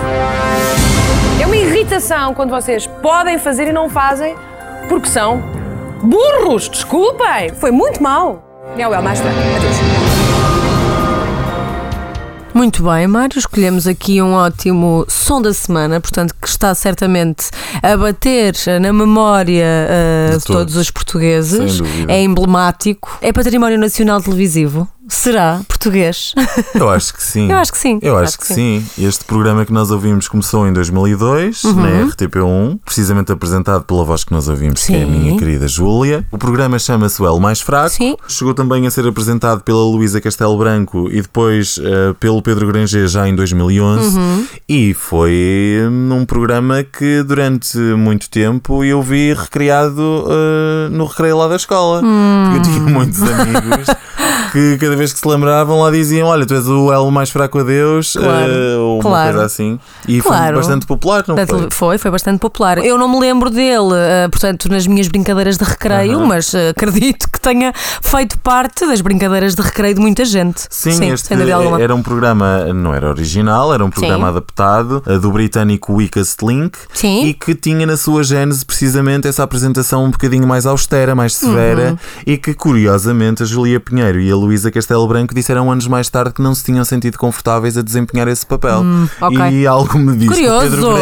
É 1.42 1.46
uma 1.46 1.56
irritação 1.56 2.36
quando 2.36 2.52
vocês 2.52 2.86
podem 2.86 3.40
fazer 3.40 3.68
e 3.68 3.74
não 3.74 3.90
fazem 3.90 4.36
porque 4.92 5.08
são 5.08 5.42
burros, 6.04 6.68
desculpem! 6.68 7.54
Foi 7.56 7.72
muito 7.72 8.04
mal. 8.04 8.44
É 8.78 8.86
o 8.86 8.94
El 8.94 9.02
Mais 9.02 9.22
Fraco. 9.22 9.38
Adeus. 9.40 9.76
Muito 12.54 12.84
bem, 12.84 13.08
Mário, 13.08 13.40
escolhemos 13.40 13.88
aqui 13.88 14.22
um 14.22 14.34
ótimo 14.34 15.06
som 15.08 15.42
da 15.42 15.54
semana, 15.54 16.02
portanto, 16.02 16.36
que 16.36 16.46
está 16.46 16.76
certamente 16.76 17.50
a 17.82 17.96
bater 17.96 18.54
na 18.82 18.92
memória 18.92 19.66
uh, 19.66 20.38
de, 20.38 20.44
todos. 20.44 20.76
os 20.76 20.92
portugueses. 20.92 21.80
É 22.10 22.22
emblemático. 22.22 23.18
É 23.22 23.32
património 23.32 23.80
nacional 23.80 24.22
televisivo. 24.22 24.86
Será 25.12 25.60
português? 25.68 26.34
Eu 26.74 26.90
acho 26.90 27.14
que 27.14 27.22
sim. 27.22 27.52
Eu 27.52 27.58
acho 27.58 27.72
que 27.74 27.78
sim. 27.78 28.00
Eu 28.02 28.18
acho, 28.18 28.40
que, 28.40 28.46
sim. 28.48 28.86
Este 28.98 29.26
programa 29.26 29.66
que 29.66 29.74
nós 29.74 29.92
ouvimos 29.92 30.28
começou 30.30 30.66
em 30.66 30.72
2002, 30.72 31.66
Uhum. 31.66 31.74
na 31.74 31.90
RTP1, 32.10 32.80
precisamente 32.86 33.30
apresentado 33.32 33.84
pela 33.84 34.06
voz 34.06 34.24
que 34.24 34.32
nós 34.32 34.48
ouvimos, 34.48 34.86
que 34.86 34.94
é 34.96 35.04
a 35.04 35.06
Sim. 35.06 35.12
minha 35.12 35.38
querida 35.38 35.68
Júlia. 35.68 36.26
O 36.32 36.38
programa 36.38 36.80
chama-se 36.80 37.22
O 37.22 37.28
El 37.28 37.40
Mais 37.42 37.60
Fraco. 37.60 37.90
Sim. 37.90 38.16
Chegou 38.26 38.54
também 38.54 38.88
a 38.88 38.92
ser 38.92 39.06
apresentado 39.06 39.62
pela 39.64 39.84
Luísa 39.84 40.22
Castelo 40.22 40.58
Branco 40.58 41.10
e 41.12 41.22
depois 41.22 41.78
eh, 41.84 42.14
pelo 42.18 42.42
Pedro 42.42 42.68
Granger 42.68 43.06
já 43.08 43.28
em 43.28 43.36
2011. 43.36 44.18
Uhum. 44.18 44.48
E 44.70 44.94
foi 44.94 45.80
num 45.92 46.24
programa 46.26 46.84
que 46.86 47.22
durante 47.24 47.78
muito 47.78 48.30
tempo 48.30 48.82
eu 48.86 49.02
vi 49.02 49.34
recriado 49.34 50.26
eh, 50.30 50.90
no 50.90 51.06
recreio 51.06 51.36
lá 51.38 51.50
da 51.50 51.58
escola. 51.58 52.02
Hum. 52.02 52.56
Eu 52.56 52.62
tinha 52.62 52.80
muitos 52.80 53.20
amigos. 53.22 53.88
Que 54.52 54.78
cada 54.80 54.98
vez 54.98 55.01
que 55.14 55.20
se 55.20 55.28
lembravam 55.28 55.82
lá 55.82 55.90
diziam: 55.90 56.28
Olha, 56.28 56.46
tu 56.46 56.54
és 56.54 56.68
o 56.68 56.92
elo 56.92 57.10
mais 57.12 57.30
fraco 57.30 57.60
a 57.60 57.64
Deus, 57.64 58.14
Claro, 58.14 58.52
eh, 58.52 58.76
ou 58.78 58.96
uma 58.96 59.02
claro. 59.02 59.30
coisa 59.32 59.46
assim. 59.46 59.80
E 60.08 60.22
Claro. 60.22 60.46
foi 60.48 60.56
bastante 60.58 60.86
popular, 60.86 61.24
não 61.28 61.36
Da 61.36 61.48
foi? 61.48 61.68
Foi, 61.72 61.98
foi 61.98 62.12
bastante 62.12 62.40
popular. 62.40 62.78
Eu 62.78 62.98
não 62.98 63.08
me 63.08 63.20
lembro 63.20 63.50
dele, 63.50 63.94
eh, 63.96 64.28
portanto, 64.30 64.70
nas 64.70 64.86
minhas 64.86 65.08
brincadeiras 65.08 65.58
de 65.58 65.64
recreio, 65.64 66.18
Aham. 66.20 66.28
mas 66.28 66.54
eh, 66.54 66.70
acredito 66.70 67.28
que 67.32 67.40
tenha 67.40 67.74
feito 68.02 68.38
parte 68.40 68.86
das 68.86 69.00
brincadeiras 69.02 69.56
de 69.56 69.62
recreio 69.62 69.96
de 69.96 70.02
muita 70.02 70.26
gente. 70.26 70.62
Sim, 70.70 71.12
este 71.12 71.34
dúvida 71.36 71.56
alguma. 71.56 71.82
era 71.82 71.96
um 71.96 72.04
programa, 72.04 72.66
não 72.74 72.94
era 72.94 73.10
original, 73.10 73.74
era 73.74 73.84
um 73.86 73.90
programa 73.90 74.26
Sim. 74.26 74.32
adaptado 74.32 75.02
do 75.22 75.32
britânico 75.32 75.94
Weakest 75.94 76.42
Link 76.44 76.78
Sim. 76.94 77.26
e 77.26 77.34
que 77.34 77.56
tinha 77.56 77.86
na 77.86 77.96
sua 77.96 78.24
gênese 78.24 78.66
precisamente 78.66 79.28
essa 79.28 79.44
apresentação 79.44 80.04
um 80.06 80.12
bocadinho 80.12 80.46
mais 80.48 80.66
austera, 80.66 81.16
mais 81.16 81.34
severa 81.36 81.92
Uhum. 81.92 81.98
e 82.26 82.38
que 82.38 82.54
curiosamente 82.54 83.44
a 83.44 83.46
Julia 83.46 83.80
Pinheiro 83.80 84.20
e 84.20 84.30
a 84.30 84.36
Luísa 84.36 84.70
Castelo 84.72 84.91
Branco 85.08 85.34
disseram 85.34 85.72
anos 85.72 85.88
mais 85.88 86.10
tarde 86.10 86.34
que 86.34 86.42
não 86.42 86.54
se 86.56 86.64
tinham 86.64 86.84
sentido 86.86 87.18
confortáveis 87.18 87.78
a 87.78 87.82
desempenhar 87.82 88.28
esse 88.28 88.46
papel. 88.46 88.80
Hum, 88.82 89.08
ok. 89.22 89.38
E 89.52 89.66
algo 89.68 89.98
me 89.98 90.16
diz 90.18 90.30
que. 90.30 90.42
Pedro 90.48 90.96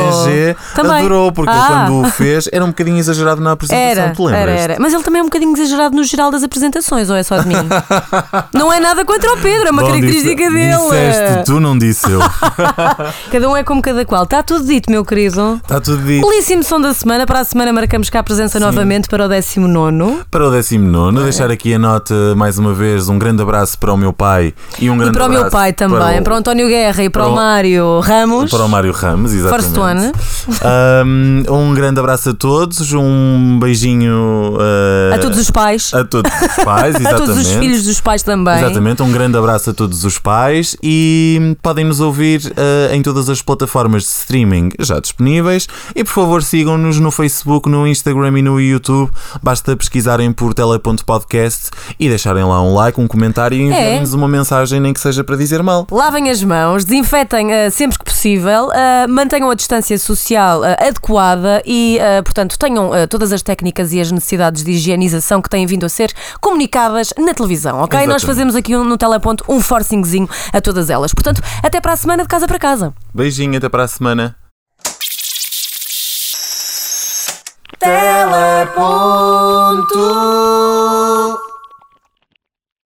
Também. 0.76 0.98
adorou, 1.00 1.32
porque 1.32 1.52
Ah. 1.52 1.86
quando 1.88 2.02
o 2.02 2.10
fez 2.12 2.50
era 2.52 2.64
um 2.64 2.70
bocadinho 2.70 2.98
exagerado 2.98 3.42
na 3.42 3.52
apresentação, 3.52 4.04
Era, 4.04 4.14
te 4.14 4.22
lembras? 4.22 4.42
era, 4.42 4.52
era. 4.52 4.76
Mas 4.80 4.94
ele 4.94 5.04
também 5.04 5.20
é 5.20 5.24
um 5.24 5.28
bocadinho 5.28 5.54
exagerado 5.56 5.96
no 5.96 6.04
geral 6.04 6.32
das 6.32 6.44
apresentações, 6.44 7.10
ou 7.10 7.16
é 7.16 7.24
só 7.24 7.38
de 7.40 7.48
mim? 7.48 7.56
não 8.54 8.72
é 8.72 8.80
nada 8.80 9.04
contra 9.06 9.34
o 9.34 9.38
Pedro, 9.38 9.68
é 9.68 9.72
uma 9.72 9.82
Bom, 9.82 9.88
característica 9.90 10.36
disse- 10.36 10.50
dele. 10.54 10.70
Disseste 11.10 11.46
tu, 11.46 11.60
não 11.60 11.78
disse 11.78 12.10
eu. 12.12 12.20
Cada 13.32 13.50
um 13.50 13.56
é 13.56 13.64
como 13.64 13.82
cada 13.82 14.06
qual. 14.06 14.24
Está 14.24 14.42
tudo 14.44 14.66
dito, 14.66 14.90
meu 14.90 15.04
querido. 15.06 15.60
Está 15.64 15.80
tudo 15.80 16.04
dito. 16.04 16.28
Belíssimo 16.28 16.64
som 16.64 16.80
da 16.80 16.94
semana. 16.94 17.26
Para 17.26 17.40
a 17.40 17.44
semana 17.44 17.72
marcamos 17.74 18.10
cá 18.10 18.20
a 18.20 18.24
presença 18.24 18.60
novamente 18.60 19.08
para 19.10 19.26
o 19.26 19.30
19. 19.30 20.24
Para 20.30 20.48
o 20.48 20.52
19, 20.52 21.24
deixar 21.24 21.52
aqui 21.52 21.74
a 21.74 21.80
nota 21.80 22.14
mais 22.36 22.58
uma 22.58 22.74
vez. 22.74 23.10
Um 23.10 23.18
grande 23.20 23.42
abraço 23.42 23.69
para 23.78 23.94
o 23.94 23.98
meu 23.98 24.14
pai 24.14 24.54
e 24.80 24.90
um 24.90 24.96
E 24.96 24.98
grande 24.98 25.14
para 25.14 25.26
o 25.26 25.30
meu 25.30 25.40
abraço 25.40 25.56
pai 25.56 25.74
também, 25.74 26.24
para 26.24 26.34
o, 26.34 26.36
o, 26.36 26.40
António 26.40 26.68
Guerra 26.68 27.04
e 27.04 27.10
para, 27.10 27.24
para 27.24 27.32
o 27.32 27.36
Mário 27.36 28.00
Ramos. 28.00 28.52
para 28.52 28.64
o 28.64 28.70
Mário 28.70 28.92
Ramos, 28.92 29.34
exatamente. 29.34 29.64
First 29.64 29.78
one. 29.78 30.12
Um, 31.50 31.54
um 31.54 31.74
grande 31.74 32.00
abraço 32.00 32.30
a 32.30 32.34
todos, 32.34 32.94
um 32.94 33.60
beijinho 33.60 34.54
uh, 34.56 35.16
A 35.16 35.18
todos 35.20 35.38
os 35.38 35.52
pais. 35.52 35.94
a 35.94 36.04
todos 36.04 36.32
os 36.32 36.64
pais, 36.64 36.96
A 36.96 37.00
exatamente. 37.00 37.26
todos 37.26 37.38
os 37.38 37.52
filhos 37.54 37.84
dos 37.84 38.00
pais 38.02 38.24
também. 38.24 38.58
Exatamente, 38.60 39.02
um 39.02 39.12
grande 39.12 39.38
abraço 39.38 39.70
a 39.70 39.74
todos 39.74 40.04
os 40.04 40.18
pais 40.18 40.76
e 40.84 41.56
podem 41.62 41.86
nos 41.86 42.00
ouvir 42.00 42.52
eh, 42.56 42.96
em 42.96 43.02
todas 43.02 43.30
as 43.30 43.42
plataformas 43.42 44.04
de 44.04 44.10
streaming 44.10 44.70
já 44.80 45.00
disponíveis 45.00 45.68
e 45.96 46.04
por 46.04 46.12
favor 46.12 46.44
sigam-nos 46.44 47.00
no 47.00 47.12
Facebook, 47.12 47.70
no 47.70 47.88
Instagram 47.88 48.40
e 48.40 48.42
no 48.42 48.60
YouTube. 48.60 49.12
Basta 49.42 49.76
pesquisarem 49.76 50.32
por 50.32 50.54
tele.podcast 50.54 51.70
e 52.00 52.08
deixarem 52.10 52.44
lá 52.44 52.62
um 52.62 52.74
like, 52.74 53.00
um 53.00 53.08
comentário 53.08 53.59
e 53.60 53.66
enviarem-nos 53.66 54.14
uma 54.14 54.28
mensagem, 54.28 54.80
nem 54.80 54.94
que 54.94 55.00
seja 55.00 55.24
para 55.24 55.36
dizer 55.36 55.62
mal. 55.64 55.86
Lavem 55.92 56.30
as 56.30 56.44
mãos, 56.44 56.84
desinfetem 56.86 57.52
eh, 57.52 57.70
sempre 57.70 57.98
que 58.00 58.06
possível, 58.06 58.72
eh, 58.72 59.08
mantenham 59.08 59.50
a 59.50 59.56
distância 59.56 59.98
social 60.00 60.64
eh, 60.64 60.76
adequada 60.80 61.62
e, 61.66 62.00
portanto, 62.24 62.58
tenham 62.58 62.92
todas 63.10 63.32
as 63.32 63.42
técnicas 63.42 63.92
e 63.94 64.00
as 64.00 64.12
necessidades 64.12 64.64
de 64.64 64.72
higienização 64.72 65.42
que 65.42 65.50
têm 65.50 65.66
vindo 65.66 65.86
a 65.86 65.90
ser 65.90 66.12
comunicadas 66.42 67.14
na 67.18 67.34
televisão, 67.34 67.80
ok? 67.82 68.00
Nós 68.00 68.24
Exatamente. 68.24 68.26
fazemos 68.26 68.56
aqui 68.56 68.76
um- 68.76 68.84
no 68.84 68.98
Teleponto 68.98 69.44
um 69.48 69.60
forcingzinho 69.62 70.28
a 70.54 70.62
todas 70.62 70.90
elas. 70.90 71.14
Portanto, 71.14 71.42
até 71.64 71.80
para 71.82 71.94
a 71.94 71.98
semana 71.98 72.24
de 72.24 72.30
casa 72.30 72.48
para 72.48 72.60
casa. 72.60 72.94
Beijinho, 73.14 73.58
até 73.58 73.70
para 73.70 73.84
a 73.84 73.88
semana. 73.88 74.36
Teleponto. 80.00 81.40